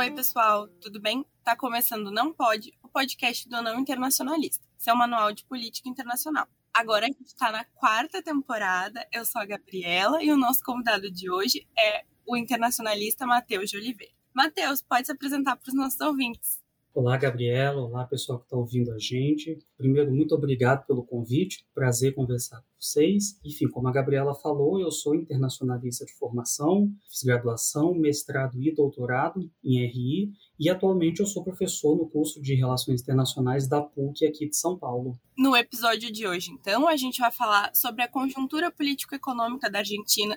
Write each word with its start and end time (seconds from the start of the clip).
Oi, 0.00 0.10
pessoal, 0.12 0.66
tudo 0.80 0.98
bem? 0.98 1.26
Tá 1.44 1.54
começando 1.54 2.10
Não 2.10 2.32
Pode, 2.32 2.72
o 2.82 2.88
podcast 2.88 3.46
do 3.46 3.60
Não 3.60 3.78
Internacionalista, 3.78 4.66
seu 4.78 4.96
manual 4.96 5.30
de 5.30 5.44
política 5.44 5.90
internacional. 5.90 6.48
Agora 6.72 7.04
a 7.04 7.08
gente 7.08 7.26
está 7.26 7.52
na 7.52 7.66
quarta 7.74 8.22
temporada, 8.22 9.06
eu 9.12 9.26
sou 9.26 9.42
a 9.42 9.44
Gabriela 9.44 10.24
e 10.24 10.32
o 10.32 10.38
nosso 10.38 10.64
convidado 10.64 11.10
de 11.10 11.30
hoje 11.30 11.68
é 11.78 12.06
o 12.26 12.34
internacionalista 12.34 13.26
Matheus 13.26 13.68
de 13.68 13.76
Oliveira. 13.76 14.14
Matheus, 14.32 14.80
pode 14.80 15.04
se 15.04 15.12
apresentar 15.12 15.56
para 15.56 15.68
os 15.68 15.74
nossos 15.74 16.00
ouvintes. 16.00 16.59
Olá, 16.92 17.16
Gabriela. 17.16 17.80
Olá, 17.82 18.04
pessoal 18.04 18.40
que 18.40 18.46
está 18.46 18.56
ouvindo 18.56 18.92
a 18.92 18.98
gente. 18.98 19.56
Primeiro, 19.78 20.10
muito 20.10 20.34
obrigado 20.34 20.84
pelo 20.86 21.04
convite. 21.04 21.64
Prazer 21.72 22.14
conversar 22.14 22.56
com 22.56 22.68
vocês. 22.80 23.38
Enfim, 23.44 23.68
como 23.68 23.86
a 23.86 23.92
Gabriela 23.92 24.34
falou, 24.34 24.80
eu 24.80 24.90
sou 24.90 25.14
internacionalista 25.14 26.04
de 26.04 26.12
formação, 26.14 26.90
fiz 27.08 27.22
graduação, 27.22 27.94
mestrado 27.94 28.60
e 28.60 28.74
doutorado 28.74 29.48
em 29.62 29.86
RI 29.86 30.32
e 30.58 30.68
atualmente 30.68 31.20
eu 31.20 31.26
sou 31.26 31.44
professor 31.44 31.96
no 31.96 32.08
curso 32.08 32.42
de 32.42 32.54
Relações 32.54 33.00
Internacionais 33.00 33.68
da 33.68 33.80
PUC 33.80 34.26
aqui 34.26 34.48
de 34.48 34.56
São 34.56 34.76
Paulo. 34.76 35.16
No 35.38 35.56
episódio 35.56 36.12
de 36.12 36.26
hoje, 36.26 36.50
então, 36.50 36.88
a 36.88 36.96
gente 36.96 37.20
vai 37.20 37.30
falar 37.30 37.70
sobre 37.72 38.02
a 38.02 38.08
conjuntura 38.08 38.70
político-econômica 38.70 39.70
da 39.70 39.78
Argentina. 39.78 40.36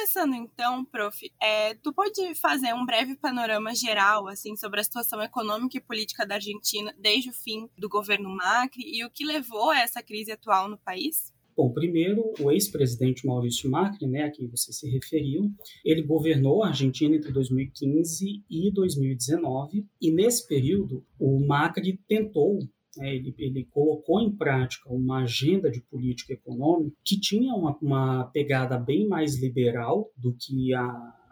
Começando 0.00 0.34
então, 0.34 0.82
prof, 0.86 1.30
é, 1.38 1.74
tu 1.74 1.92
pode 1.92 2.34
fazer 2.34 2.72
um 2.72 2.86
breve 2.86 3.16
panorama 3.16 3.74
geral 3.74 4.28
assim 4.28 4.56
sobre 4.56 4.80
a 4.80 4.82
situação 4.82 5.22
econômica 5.22 5.76
e 5.76 5.80
política 5.80 6.26
da 6.26 6.36
Argentina 6.36 6.94
desde 6.98 7.28
o 7.28 7.34
fim 7.34 7.68
do 7.76 7.86
governo 7.86 8.34
Macri 8.34 8.82
e 8.82 9.04
o 9.04 9.10
que 9.10 9.26
levou 9.26 9.68
a 9.68 9.80
essa 9.80 10.02
crise 10.02 10.32
atual 10.32 10.70
no 10.70 10.78
país? 10.78 11.34
Bom, 11.54 11.70
primeiro, 11.70 12.32
o 12.40 12.50
ex-presidente 12.50 13.26
Maurício 13.26 13.70
Macri, 13.70 14.06
né, 14.06 14.24
a 14.24 14.30
quem 14.30 14.48
você 14.48 14.72
se 14.72 14.88
referiu, 14.88 15.52
ele 15.84 16.00
governou 16.00 16.64
a 16.64 16.68
Argentina 16.68 17.14
entre 17.14 17.30
2015 17.30 18.42
e 18.48 18.72
2019, 18.72 19.84
e 20.00 20.10
nesse 20.10 20.48
período 20.48 21.04
o 21.18 21.46
Macri 21.46 22.00
tentou 22.08 22.58
né, 22.96 23.14
ele, 23.14 23.34
ele, 23.38 23.64
colocou 23.70 24.20
em 24.20 24.34
prática 24.34 24.92
uma 24.92 25.22
agenda 25.22 25.70
de 25.70 25.80
política 25.80 26.32
econômica 26.32 26.96
que 27.04 27.18
tinha 27.18 27.54
uma, 27.54 27.76
uma 27.80 28.24
pegada 28.32 28.78
bem 28.78 29.06
mais 29.06 29.40
liberal 29.40 30.10
do 30.16 30.34
que 30.34 30.74
a, 30.74 30.82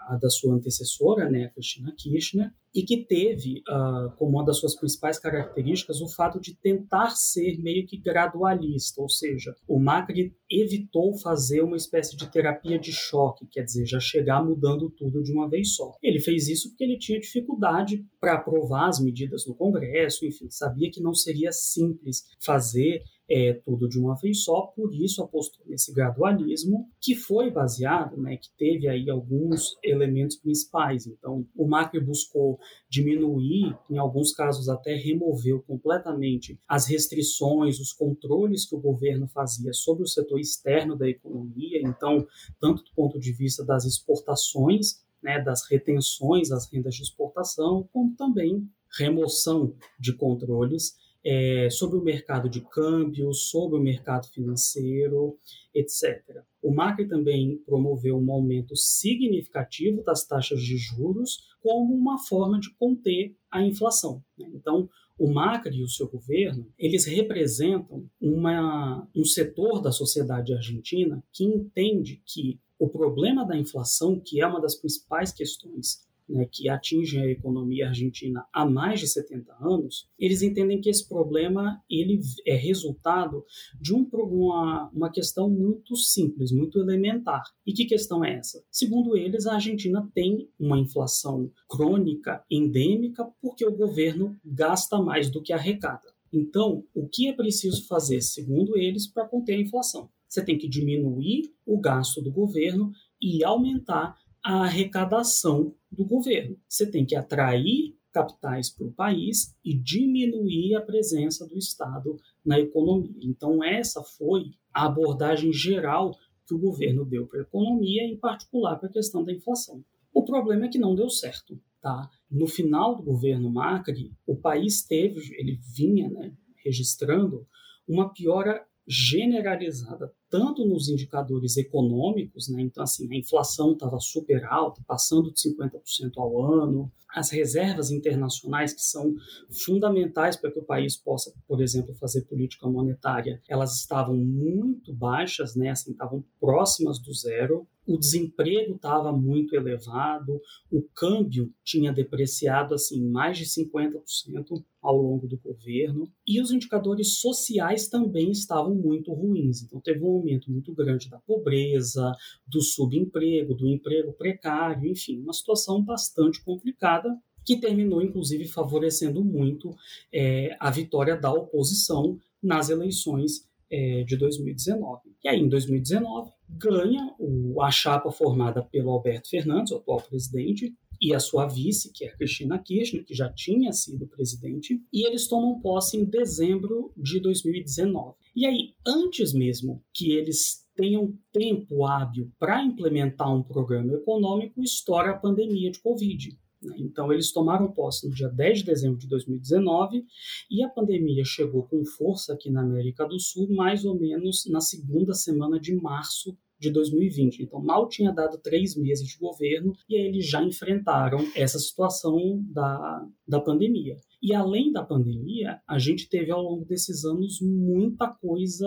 a 0.09 0.19
da 0.21 0.31
sua 0.31 0.55
antecessora, 0.55 1.29
né, 1.29 1.49
Cristina 1.49 1.93
Kirchner, 1.97 2.53
e 2.75 2.83
que 2.83 3.05
teve 3.05 3.63
uh, 3.69 4.15
como 4.17 4.33
uma 4.33 4.45
das 4.45 4.59
suas 4.59 4.77
principais 4.77 5.19
características 5.19 6.01
o 6.01 6.09
fato 6.09 6.41
de 6.41 6.55
tentar 6.55 7.11
ser 7.11 7.59
meio 7.59 7.87
que 7.87 7.99
gradualista, 7.99 9.01
ou 9.01 9.09
seja, 9.09 9.55
o 9.67 9.79
Macri 9.79 10.35
evitou 10.51 11.17
fazer 11.19 11.63
uma 11.63 11.77
espécie 11.77 12.17
de 12.17 12.31
terapia 12.31 12.79
de 12.79 12.93
choque, 12.93 13.47
quer 13.47 13.63
dizer, 13.63 13.87
já 13.87 14.01
chegar 14.01 14.45
mudando 14.45 14.91
tudo 14.91 15.23
de 15.23 15.33
uma 15.33 15.49
vez 15.49 15.75
só. 15.75 15.93
Ele 16.03 16.21
fez 16.21 16.49
isso 16.49 16.71
porque 16.71 16.85
ele 16.85 16.99
tinha 16.99 17.21
dificuldade 17.21 18.05
para 18.21 18.35
aprovar 18.35 18.89
as 18.89 19.01
medidas 19.01 19.47
no 19.47 19.55
Congresso, 19.55 20.27
enfim, 20.27 20.51
sabia 20.51 20.91
que 20.91 21.03
não 21.03 21.15
seria 21.15 21.53
simples 21.53 22.25
fazer 22.41 23.03
é, 23.31 23.53
tudo 23.65 23.89
de 23.89 23.99
uma 23.99 24.17
vez 24.17 24.43
só, 24.43 24.63
por 24.75 24.95
isso 24.95 25.23
apostou 25.23 25.65
nesse 25.67 25.93
gradualismo, 25.93 26.89
que 27.01 27.15
foi 27.15 27.51
baseado, 27.51 28.17
né, 28.17 28.37
que 28.37 28.49
teve 28.57 28.89
aí 28.89 29.11
alguns 29.11 29.77
elementos 29.85 30.37
principais. 30.37 31.07
Então, 31.07 31.47
o 31.55 31.69
Macri 31.69 32.01
buscou 32.01 32.58
diminuir, 32.89 33.77
em 33.91 33.99
alguns 33.99 34.33
casos 34.33 34.69
até 34.69 34.95
removeu 34.95 35.63
completamente 35.63 36.59
as 36.67 36.87
restrições, 36.87 37.79
os 37.79 37.93
controles 37.93 38.67
que 38.67 38.75
o 38.75 38.81
governo 38.81 39.29
fazia 39.29 39.73
sobre 39.73 40.05
o 40.05 40.09
setor 40.09 40.39
externo 40.39 40.97
da 40.97 41.09
economia, 41.09 41.81
então, 41.83 42.27
tanto 42.61 42.83
do 42.85 42.91
ponto 42.95 43.19
de 43.19 43.33
vista 43.33 43.65
das 43.65 43.85
exportações, 43.85 45.03
né, 45.23 45.43
das 45.43 45.69
retenções 45.69 46.51
às 46.53 46.71
rendas 46.71 46.95
de 46.95 47.03
exportação, 47.03 47.89
como 47.93 48.15
também 48.17 48.69
remoção 48.97 49.75
de 49.99 50.13
controles 50.15 50.97
é, 51.25 51.69
sobre 51.71 51.99
o 51.99 52.03
mercado 52.03 52.49
de 52.49 52.61
câmbio, 52.61 53.33
sobre 53.35 53.77
o 53.79 53.83
mercado 53.83 54.29
financeiro, 54.29 55.37
etc. 55.75 56.43
O 56.63 56.73
Macri 56.73 57.07
também 57.07 57.59
promoveu 57.67 58.17
um 58.17 58.33
aumento 58.33 58.75
significativo 58.77 60.03
das 60.03 60.27
taxas 60.27 60.63
de 60.63 60.77
juros 60.77 61.48
como 61.63 61.95
uma 61.95 62.19
forma 62.19 62.59
de 62.59 62.75
conter 62.77 63.37
a 63.51 63.63
inflação. 63.63 64.23
Né? 64.39 64.51
Então, 64.55 64.89
o 65.19 65.33
Macri 65.33 65.79
e 65.79 65.83
o 65.83 65.89
seu 65.89 66.09
governo, 66.09 66.73
eles 66.79 67.05
representam 67.05 68.09
uma, 68.21 69.09
um 69.15 69.25
setor 69.25 69.83
da 69.83 69.91
sociedade 69.91 70.55
argentina 70.55 71.23
que 71.33 71.45
entende 71.45 72.23
que 72.25 72.61
o 72.79 72.89
problema 72.89 73.45
da 73.45 73.57
inflação, 73.57 74.21
que 74.21 74.41
é 74.41 74.47
uma 74.47 74.61
das 74.61 74.77
principais 74.77 75.33
questões 75.33 76.08
né, 76.29 76.47
que 76.51 76.69
atingem 76.69 77.23
a 77.23 77.31
economia 77.31 77.89
argentina 77.89 78.45
há 78.53 78.67
mais 78.67 79.01
de 79.01 79.09
70 79.09 79.57
anos, 79.61 80.09
eles 80.19 80.43
entendem 80.43 80.81
que 80.81 80.91
esse 80.91 81.09
problema 81.09 81.83
ele 81.89 82.21
é 82.47 82.55
resultado 82.55 83.45
de 83.81 83.95
um, 83.95 84.09
uma, 84.13 84.91
uma 84.93 85.11
questão 85.11 85.49
muito 85.49 85.97
simples, 85.97 86.53
muito 86.53 86.79
elementar. 86.81 87.43
E 87.67 87.73
que 87.73 87.87
questão 87.87 88.25
é 88.25 88.35
essa? 88.35 88.63
Segundo 88.71 89.17
eles, 89.17 89.47
a 89.47 89.55
Argentina 89.55 90.09
tem 90.15 90.49
uma 90.59 90.79
inflação 90.79 91.51
crônica, 91.69 92.45
endêmica, 92.51 93.25
porque 93.41 93.65
o 93.65 93.77
governo 93.77 94.37
gasta 94.45 95.01
mais 95.01 95.31
do 95.31 95.43
que 95.43 95.53
arrecada. 95.53 96.13
Então, 96.33 96.85
o 96.95 97.09
que 97.09 97.29
é 97.29 97.33
preciso 97.33 97.87
fazer, 97.87 98.21
segundo 98.21 98.77
eles, 98.77 99.07
para 99.07 99.27
conter 99.27 99.55
a 99.55 99.61
inflação? 99.61 100.11
Você 100.29 100.45
tem 100.45 100.59
que 100.59 100.69
diminuir 100.69 101.51
o 101.65 101.81
gasto 101.81 102.21
do 102.21 102.31
governo 102.31 102.93
e 103.21 103.43
aumentar 103.43 104.15
a 104.45 104.65
arrecadação 104.65 105.75
do 105.91 106.05
governo. 106.05 106.59
Você 106.69 106.91
tem 106.91 107.05
que 107.05 107.17
atrair 107.17 107.97
capitais 108.13 108.71
para 108.71 108.87
o 108.87 108.93
país 108.93 109.55
e 109.65 109.75
diminuir 109.75 110.75
a 110.75 110.81
presença 110.81 111.47
do 111.47 111.57
Estado 111.57 112.17
na 112.45 112.59
economia. 112.59 113.21
Então, 113.23 113.63
essa 113.63 114.03
foi 114.03 114.53
a 114.73 114.87
abordagem 114.87 115.53
geral 115.53 116.17
que 116.47 116.55
o 116.55 116.59
governo 116.59 117.05
deu 117.05 117.27
para 117.27 117.41
a 117.41 117.43
economia, 117.43 118.03
em 118.03 118.17
particular 118.17 118.77
para 118.77 118.89
a 118.89 118.93
questão 118.93 119.23
da 119.23 119.33
inflação. 119.33 119.85
O 120.13 120.25
problema 120.25 120.65
é 120.65 120.69
que 120.69 120.79
não 120.79 120.95
deu 120.95 121.11
certo. 121.11 121.61
Tá? 121.81 122.11
No 122.31 122.47
final 122.47 122.97
do 122.97 123.03
governo 123.03 123.51
Macri, 123.51 124.13
o 124.27 124.35
país 124.35 124.83
teve, 124.83 125.21
ele 125.39 125.61
vinha 125.75 126.09
né, 126.09 126.33
registrando 126.65 127.47
uma 127.87 128.13
piora 128.13 128.67
generalizada 128.89 130.11
tanto 130.31 130.67
nos 130.67 130.89
indicadores 130.89 131.57
econômicos, 131.57 132.49
né? 132.49 132.63
então 132.63 132.83
assim, 132.83 133.07
a 133.13 133.17
inflação 133.17 133.73
estava 133.73 133.99
super 134.01 134.45
alta, 134.45 134.83
passando 134.87 135.33
de 135.33 135.41
50% 135.41 136.13
ao 136.17 136.43
ano, 136.43 136.91
as 137.15 137.31
reservas 137.31 137.91
internacionais 137.91 138.73
que 138.73 138.83
são 138.83 139.15
fundamentais 139.51 140.37
para 140.37 140.51
que 140.51 140.59
o 140.59 140.65
país 140.65 140.97
possa, 140.97 141.33
por 141.47 141.61
exemplo, 141.61 141.95
fazer 141.95 142.23
política 142.23 142.69
monetária, 142.69 143.41
elas 143.49 143.77
estavam 143.77 144.15
muito 144.15 144.93
baixas, 144.93 145.55
né? 145.55 145.71
assim, 145.71 145.93
estavam 145.93 146.25
próximas 146.41 146.99
do 146.99 147.13
zero, 147.13 147.67
o 147.89 147.97
desemprego 147.97 148.75
estava 148.75 149.11
muito 149.11 149.57
elevado, 149.57 150.41
o 150.71 150.83
câmbio 150.95 151.51
tinha 151.65 151.91
depreciado 151.91 152.75
assim 152.75 153.03
mais 153.09 153.39
de 153.39 153.47
50% 153.47 154.63
ao 154.83 155.01
longo 155.01 155.27
do 155.27 155.39
governo 155.39 156.07
e 156.27 156.39
os 156.39 156.51
indicadores 156.51 157.19
sociais 157.19 157.89
também 157.89 158.31
estavam 158.31 158.75
muito 158.75 159.13
ruins. 159.13 159.63
Então 159.63 159.81
teve 159.81 160.05
um 160.05 160.09
aumento 160.09 160.51
muito 160.51 160.75
grande 160.75 161.09
da 161.09 161.19
pobreza, 161.19 162.15
do 162.47 162.61
subemprego, 162.61 163.55
do 163.55 163.67
emprego 163.67 164.13
precário, 164.13 164.87
enfim, 164.87 165.21
uma 165.21 165.33
situação 165.33 165.83
bastante 165.83 166.45
complicada 166.45 167.19
que 167.43 167.59
terminou 167.59 168.03
inclusive 168.03 168.47
favorecendo 168.47 169.25
muito 169.25 169.75
é, 170.13 170.55
a 170.61 170.71
vitória 170.71 171.17
da 171.17 171.33
oposição 171.33 172.19
nas 172.43 172.69
eleições 172.69 173.48
é, 173.71 174.05
de 174.05 174.17
2019. 174.17 175.01
E 175.23 175.29
aí, 175.29 175.41
em 175.41 175.49
2019, 175.49 176.31
ganha 176.49 177.15
o, 177.19 177.63
a 177.63 177.71
chapa 177.71 178.11
formada 178.11 178.63
pelo 178.63 178.91
Alberto 178.91 179.29
Fernandes, 179.29 179.73
o 179.73 179.77
atual 179.77 180.01
presidente, 180.03 180.75
e 181.01 181.15
a 181.15 181.21
sua 181.21 181.47
vice, 181.47 181.93
que 181.93 182.05
é 182.05 182.09
a 182.09 182.17
Cristina 182.17 182.59
Kirchner, 182.59 183.05
que 183.05 183.15
já 183.15 183.33
tinha 183.33 183.73
sido 183.73 184.09
presidente, 184.09 184.83
e 184.93 185.07
eles 185.07 185.29
tomam 185.29 185.61
posse 185.61 185.97
em 185.97 186.05
dezembro 186.05 186.93
de 186.97 187.21
2019. 187.21 188.17
E 188.35 188.45
aí, 188.47 188.75
antes 188.87 189.33
mesmo 189.33 189.83
que 189.95 190.13
eles 190.13 190.67
tenham 190.75 191.17
tempo 191.33 191.85
hábil 191.85 192.31
para 192.39 192.63
implementar 192.63 193.33
um 193.35 193.43
programa 193.43 193.93
econômico, 193.95 194.63
estoura 194.63 195.11
a 195.11 195.17
pandemia 195.19 195.71
de 195.71 195.81
Covid. 195.81 196.37
Né? 196.63 196.77
Então, 196.79 197.13
eles 197.13 197.33
tomaram 197.33 197.73
posse 197.73 198.09
no 198.09 198.15
dia 198.15 198.29
10 198.29 198.59
de 198.59 198.65
dezembro 198.65 198.99
de 198.99 199.09
2019 199.09 200.05
e 200.51 200.63
a 200.63 200.69
pandemia 200.69 201.25
chegou 201.25 201.65
com 201.65 201.85
força 201.85 202.35
aqui 202.35 202.51
na 202.51 202.63
América 202.63 203.07
do 203.07 203.19
Sul, 203.19 203.49
mais 203.51 203.85
ou 203.85 203.99
menos 203.99 204.45
na 204.47 204.61
segunda 204.61 205.15
semana 205.15 205.59
de 205.61 205.75
março 205.75 206.37
de 206.59 206.71
2020. 206.71 207.43
Então, 207.43 207.61
mal 207.61 207.89
tinha 207.89 208.13
dado 208.13 208.37
três 208.39 208.77
meses 208.77 209.07
de 209.07 209.17
governo 209.17 209.73
e 209.89 209.97
aí 209.97 210.07
eles 210.07 210.29
já 210.29 210.43
enfrentaram 210.43 211.19
essa 211.35 211.59
situação 211.59 212.43
da, 212.51 213.07
da 213.27 213.41
pandemia. 213.41 213.97
E 214.21 214.35
além 214.35 214.73
da 214.73 214.83
pandemia, 214.83 215.61
a 215.67 215.79
gente 215.79 216.09
teve 216.09 216.33
ao 216.33 216.43
longo 216.43 216.65
desses 216.65 217.05
anos 217.05 217.41
muita 217.41 218.09
coisa 218.09 218.67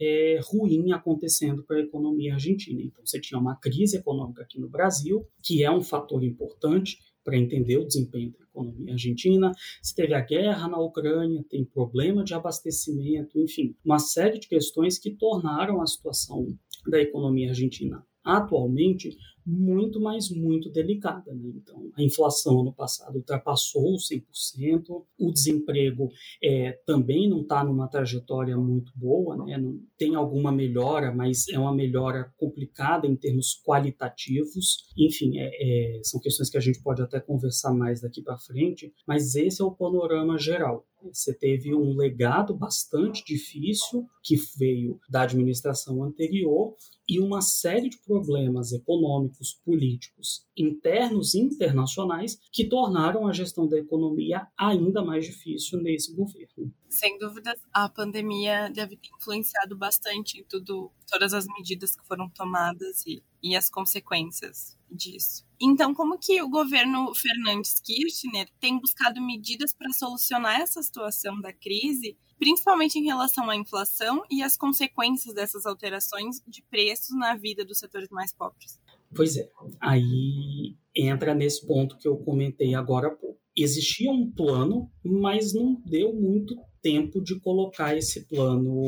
é, 0.00 0.38
ruim 0.44 0.92
acontecendo 0.92 1.64
para 1.64 1.78
a 1.78 1.82
economia 1.82 2.34
argentina. 2.34 2.80
Então, 2.80 3.04
você 3.04 3.20
tinha 3.20 3.40
uma 3.40 3.56
crise 3.56 3.96
econômica 3.96 4.42
aqui 4.42 4.60
no 4.60 4.68
Brasil, 4.68 5.26
que 5.42 5.64
é 5.64 5.70
um 5.70 5.82
fator 5.82 6.22
importante 6.22 6.98
para 7.24 7.36
entender 7.36 7.76
o 7.76 7.86
desempenho 7.86 8.32
da 8.32 8.44
economia 8.44 8.92
argentina. 8.92 9.52
Você 9.80 9.94
teve 9.94 10.14
a 10.14 10.20
guerra 10.20 10.68
na 10.68 10.78
Ucrânia, 10.78 11.44
tem 11.48 11.64
problema 11.64 12.24
de 12.24 12.34
abastecimento, 12.34 13.38
enfim, 13.38 13.74
uma 13.84 13.98
série 13.98 14.38
de 14.38 14.48
questões 14.48 14.98
que 14.98 15.10
tornaram 15.10 15.80
a 15.80 15.86
situação 15.86 16.46
da 16.86 17.00
economia 17.00 17.50
argentina 17.50 18.04
atualmente 18.24 19.16
muito, 19.46 20.00
mas 20.00 20.30
muito 20.30 20.70
delicada. 20.70 21.32
Né? 21.34 21.52
Então, 21.56 21.90
a 21.96 22.02
inflação 22.02 22.62
no 22.62 22.72
passado 22.72 23.16
ultrapassou 23.16 23.94
os 23.94 24.08
100%, 24.08 25.04
o 25.18 25.32
desemprego 25.32 26.08
é, 26.42 26.72
também 26.86 27.28
não 27.28 27.42
está 27.42 27.64
numa 27.64 27.88
trajetória 27.88 28.56
muito 28.56 28.92
boa, 28.96 29.36
né? 29.36 29.58
não, 29.58 29.80
tem 29.98 30.14
alguma 30.14 30.52
melhora, 30.52 31.12
mas 31.12 31.48
é 31.48 31.58
uma 31.58 31.74
melhora 31.74 32.32
complicada 32.36 33.06
em 33.06 33.16
termos 33.16 33.60
qualitativos. 33.64 34.88
Enfim, 34.96 35.38
é, 35.38 35.98
é, 35.98 36.00
são 36.02 36.20
questões 36.20 36.50
que 36.50 36.58
a 36.58 36.60
gente 36.60 36.82
pode 36.82 37.02
até 37.02 37.20
conversar 37.20 37.72
mais 37.72 38.00
daqui 38.00 38.22
para 38.22 38.38
frente, 38.38 38.92
mas 39.06 39.34
esse 39.34 39.60
é 39.60 39.64
o 39.64 39.70
panorama 39.70 40.38
geral. 40.38 40.86
Você 41.04 41.34
teve 41.34 41.74
um 41.74 41.94
legado 41.96 42.54
bastante 42.54 43.24
difícil 43.24 44.08
que 44.22 44.36
veio 44.56 45.00
da 45.08 45.22
administração 45.22 46.02
anterior 46.02 46.74
e 47.08 47.20
uma 47.20 47.40
série 47.40 47.88
de 47.88 47.98
problemas 47.98 48.72
econômicos, 48.72 49.60
políticos, 49.64 50.46
internos 50.56 51.34
e 51.34 51.40
internacionais 51.40 52.38
que 52.52 52.68
tornaram 52.68 53.26
a 53.26 53.32
gestão 53.32 53.66
da 53.66 53.78
economia 53.78 54.46
ainda 54.56 55.04
mais 55.04 55.26
difícil 55.26 55.82
nesse 55.82 56.14
governo. 56.14 56.72
Sem 56.88 57.18
dúvidas, 57.18 57.58
a 57.72 57.88
pandemia 57.88 58.70
deve 58.70 58.96
ter 58.96 59.08
influenciado 59.18 59.76
bastante 59.76 60.38
em 60.38 60.44
tudo, 60.44 60.90
todas 61.10 61.34
as 61.34 61.46
medidas 61.46 61.96
que 61.96 62.06
foram 62.06 62.28
tomadas 62.30 63.04
e, 63.06 63.22
e 63.42 63.56
as 63.56 63.68
consequências 63.68 64.76
disso. 64.94 65.44
Então, 65.60 65.94
como 65.94 66.18
que 66.18 66.42
o 66.42 66.48
governo 66.48 67.14
Fernandes 67.14 67.80
Kirchner 67.80 68.48
tem 68.60 68.78
buscado 68.78 69.20
medidas 69.20 69.72
para 69.72 69.92
solucionar 69.92 70.60
essa 70.60 70.82
situação 70.82 71.40
da 71.40 71.52
crise, 71.52 72.16
principalmente 72.38 72.98
em 72.98 73.04
relação 73.04 73.48
à 73.48 73.56
inflação 73.56 74.22
e 74.30 74.42
as 74.42 74.56
consequências 74.56 75.34
dessas 75.34 75.64
alterações 75.64 76.42
de 76.46 76.62
preços 76.62 77.16
na 77.16 77.36
vida 77.36 77.64
dos 77.64 77.78
setores 77.78 78.08
mais 78.10 78.32
pobres? 78.32 78.80
Pois 79.14 79.36
é, 79.36 79.48
aí 79.80 80.74
entra 80.96 81.34
nesse 81.34 81.66
ponto 81.66 81.96
que 81.98 82.08
eu 82.08 82.16
comentei 82.16 82.74
agora 82.74 83.08
há 83.08 83.10
pouco. 83.10 83.38
Existia 83.56 84.10
um 84.10 84.30
plano, 84.30 84.90
mas 85.04 85.52
não 85.52 85.74
deu 85.84 86.14
muito 86.14 86.56
tempo 86.80 87.22
de 87.22 87.38
colocar 87.38 87.96
esse 87.96 88.26
plano 88.26 88.82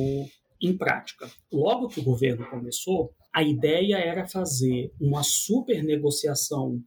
em 0.60 0.76
prática. 0.76 1.30
Logo 1.52 1.88
que 1.88 2.00
o 2.00 2.04
governo 2.04 2.48
começou, 2.48 3.12
a 3.34 3.42
ideia 3.42 3.96
era 3.96 4.26
fazer 4.28 4.92
uma 5.00 5.24
super 5.24 5.82
negociação 5.82 6.80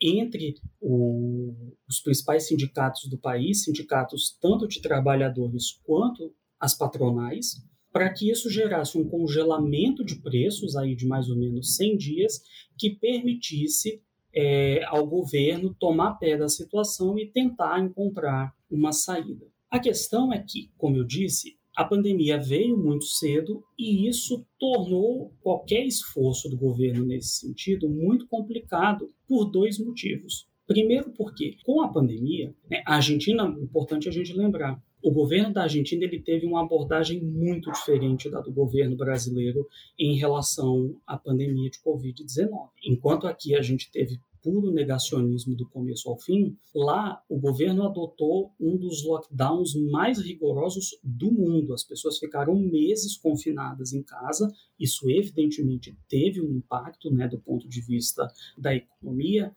entre 0.00 0.56
o, 0.80 1.54
os 1.88 2.00
principais 2.00 2.48
sindicatos 2.48 3.08
do 3.08 3.16
país, 3.16 3.62
sindicatos 3.62 4.36
tanto 4.40 4.66
de 4.66 4.82
trabalhadores 4.82 5.80
quanto 5.84 6.34
as 6.58 6.76
patronais, 6.76 7.54
para 7.92 8.12
que 8.12 8.28
isso 8.28 8.50
gerasse 8.50 8.98
um 8.98 9.08
congelamento 9.08 10.04
de 10.04 10.16
preços 10.16 10.74
aí 10.74 10.96
de 10.96 11.06
mais 11.06 11.28
ou 11.28 11.36
menos 11.36 11.76
100 11.76 11.96
dias 11.96 12.42
que 12.76 12.90
permitisse 12.90 14.02
é, 14.34 14.82
ao 14.86 15.06
governo 15.06 15.72
tomar 15.78 16.14
pé 16.14 16.36
da 16.36 16.48
situação 16.48 17.16
e 17.16 17.30
tentar 17.30 17.78
encontrar 17.78 18.52
uma 18.68 18.92
saída. 18.92 19.46
A 19.70 19.78
questão 19.78 20.32
é 20.32 20.42
que, 20.42 20.72
como 20.76 20.96
eu 20.96 21.04
disse, 21.04 21.56
a 21.76 21.84
pandemia 21.84 22.38
veio 22.38 22.76
muito 22.76 23.04
cedo 23.04 23.62
e 23.78 24.08
isso 24.08 24.44
tornou 24.58 25.32
qualquer 25.40 25.84
esforço 25.86 26.48
do 26.48 26.56
governo 26.56 27.04
nesse 27.04 27.40
sentido 27.40 27.88
muito 27.88 28.26
complicado 28.26 29.10
por 29.26 29.46
dois 29.46 29.78
motivos. 29.78 30.46
Primeiro, 30.66 31.10
porque 31.12 31.56
com 31.64 31.82
a 31.82 31.88
pandemia, 31.88 32.54
né, 32.70 32.82
a 32.86 32.96
Argentina, 32.96 33.44
importante 33.44 34.08
a 34.08 34.12
gente 34.12 34.32
lembrar, 34.32 34.80
o 35.02 35.10
governo 35.10 35.52
da 35.52 35.64
Argentina 35.64 36.04
ele 36.04 36.20
teve 36.20 36.46
uma 36.46 36.62
abordagem 36.62 37.20
muito 37.20 37.72
diferente 37.72 38.30
da 38.30 38.40
do 38.40 38.52
governo 38.52 38.96
brasileiro 38.96 39.66
em 39.98 40.16
relação 40.16 40.96
à 41.06 41.18
pandemia 41.18 41.68
de 41.68 41.78
Covid-19. 41.80 42.68
Enquanto 42.84 43.26
aqui 43.26 43.56
a 43.56 43.62
gente 43.62 43.90
teve 43.90 44.20
puro 44.42 44.72
negacionismo 44.72 45.54
do 45.54 45.68
começo 45.68 46.10
ao 46.10 46.18
fim, 46.18 46.56
lá 46.74 47.22
o 47.28 47.38
governo 47.38 47.84
adotou 47.84 48.52
um 48.60 48.76
dos 48.76 49.04
lockdowns 49.04 49.74
mais 49.90 50.18
rigorosos 50.18 50.98
do 51.02 51.30
mundo. 51.30 51.72
As 51.72 51.84
pessoas 51.84 52.18
ficaram 52.18 52.54
meses 52.56 53.16
confinadas 53.16 53.92
em 53.92 54.02
casa. 54.02 54.52
Isso 54.78 55.08
evidentemente 55.08 55.96
teve 56.08 56.40
um 56.40 56.50
impacto, 56.50 57.10
né, 57.10 57.28
do 57.28 57.38
ponto 57.38 57.68
de 57.68 57.80
vista 57.80 58.26
da 58.58 58.74
economia. 58.74 59.54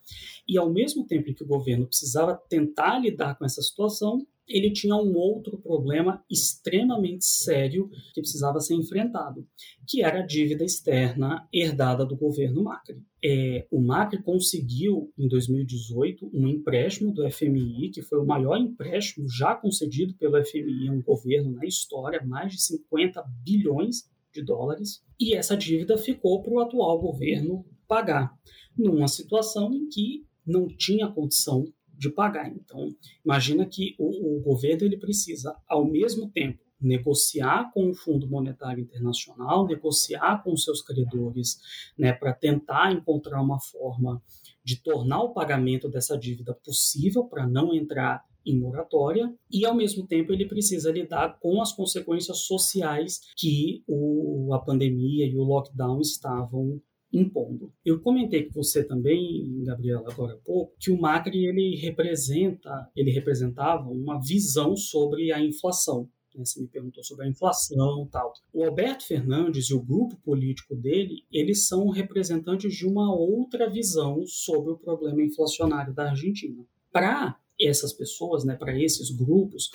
E 0.48 0.58
ao 0.58 0.70
mesmo 0.70 1.06
tempo 1.06 1.34
que 1.34 1.44
o 1.44 1.48
governo 1.48 1.88
precisava 1.88 2.36
tentar 2.48 3.00
lidar 3.00 3.36
com 3.36 3.46
essa 3.46 3.62
situação, 3.62 4.26
ele 4.48 4.72
tinha 4.72 4.96
um 4.96 5.16
outro 5.16 5.58
problema 5.58 6.24
extremamente 6.30 7.26
sério 7.26 7.90
que 8.14 8.22
precisava 8.22 8.60
ser 8.60 8.76
enfrentado, 8.76 9.48
que 9.88 10.04
era 10.04 10.20
a 10.20 10.26
dívida 10.26 10.64
externa 10.64 11.48
herdada 11.52 12.06
do 12.06 12.16
governo 12.16 12.64
Macri. 12.64 13.02
É, 13.24 13.66
o 13.72 13.82
Macri 13.82 14.22
conseguiu, 14.22 15.12
em 15.18 15.28
2018, 15.28 16.30
um 16.34 16.48
empréstimo 16.48 17.12
do 17.12 17.30
FMI, 17.30 17.90
que 17.90 18.04
foi 18.04 18.20
o 18.20 18.26
maior 18.26 18.58
empréstimo 18.58 19.28
já 19.28 19.56
concedido 19.56 20.14
pelo 20.16 20.44
FMI 20.46 20.90
a 20.90 20.92
um 20.92 21.02
governo 21.02 21.52
na 21.52 21.66
história, 21.66 22.24
mais 22.24 22.54
de 22.54 22.62
50 22.62 23.24
bilhões 23.44 24.10
de 24.32 24.44
dólares, 24.44 25.04
e 25.20 25.34
essa 25.34 25.58
dívida 25.58 25.98
ficou 25.98 26.44
para 26.44 26.54
o 26.54 26.60
atual 26.60 27.00
governo 27.00 27.66
pagar, 27.88 28.38
numa 28.78 29.08
situação 29.08 29.74
em 29.74 29.88
que 29.88 30.26
não 30.46 30.68
tinha 30.68 31.08
condição 31.08 31.66
de 31.98 32.10
pagar. 32.10 32.50
Então, 32.50 32.96
imagina 33.24 33.66
que 33.66 33.96
o, 33.98 34.38
o 34.38 34.42
governo 34.42 34.86
ele 34.86 34.98
precisa, 34.98 35.56
ao 35.68 35.86
mesmo 35.86 36.30
tempo, 36.30 36.60
negociar 36.80 37.72
com 37.74 37.90
o 37.90 37.96
Fundo 37.96 38.28
Monetário 38.28 38.84
Internacional, 38.84 39.66
negociar 39.66 40.44
com 40.44 40.56
seus 40.56 40.82
credores, 40.82 41.60
né, 41.98 42.14
para 42.14 42.34
tentar 42.34 42.92
encontrar 42.92 43.42
uma 43.42 43.60
forma 43.60 44.22
de 44.64 44.82
tornar 44.82 45.22
o 45.22 45.34
pagamento 45.34 45.90
dessa 45.90 46.18
dívida 46.18 46.54
possível 46.54 47.26
para 47.26 47.48
não 47.48 47.74
entrar 47.74 48.24
em 48.46 48.60
moratória 48.60 49.34
e 49.52 49.66
ao 49.66 49.74
mesmo 49.74 50.06
tempo 50.06 50.32
ele 50.32 50.48
precisa 50.48 50.92
lidar 50.92 51.40
com 51.40 51.62
as 51.62 51.72
consequências 51.72 52.40
sociais 52.40 53.22
que 53.36 53.84
o, 53.88 54.54
a 54.54 54.60
pandemia 54.60 55.26
e 55.26 55.36
o 55.36 55.44
lockdown 55.44 56.00
estavam 56.00 56.80
impondo. 57.12 57.72
Eu 57.84 58.00
comentei 58.02 58.44
com 58.44 58.54
você 58.54 58.84
também, 58.84 59.64
Gabriela, 59.64 60.10
agora 60.12 60.34
há 60.34 60.38
pouco, 60.38 60.74
que 60.80 60.92
o 60.92 61.00
Macri 61.00 61.46
ele 61.46 61.76
representa, 61.78 62.90
ele 62.96 63.12
representava 63.12 63.90
uma 63.90 64.20
visão 64.20 64.76
sobre 64.76 65.32
a 65.32 65.40
inflação. 65.40 66.10
Né? 66.36 66.44
Você 66.44 66.62
me 66.62 66.68
perguntou 66.68 67.04
sobre 67.04 67.26
a 67.26 67.30
inflação, 67.30 68.08
tal. 68.12 68.34
O 68.54 68.64
Alberto 68.64 69.06
Fernandes 69.06 69.70
e 69.70 69.74
o 69.74 69.82
grupo 69.82 70.18
político 70.18 70.76
dele, 70.76 71.24
eles 71.32 71.68
são 71.68 71.90
representantes 71.90 72.74
de 72.74 72.86
uma 72.86 73.14
outra 73.14 73.70
visão 73.70 74.26
sobre 74.28 74.74
o 74.74 74.78
problema 74.78 75.22
inflacionário 75.24 75.94
da 75.94 76.10
Argentina. 76.10 76.64
Para 76.92 77.38
essas 77.60 77.94
pessoas, 77.94 78.44
né, 78.44 78.56
para 78.56 78.78
esses 78.78 79.10
grupos, 79.10 79.70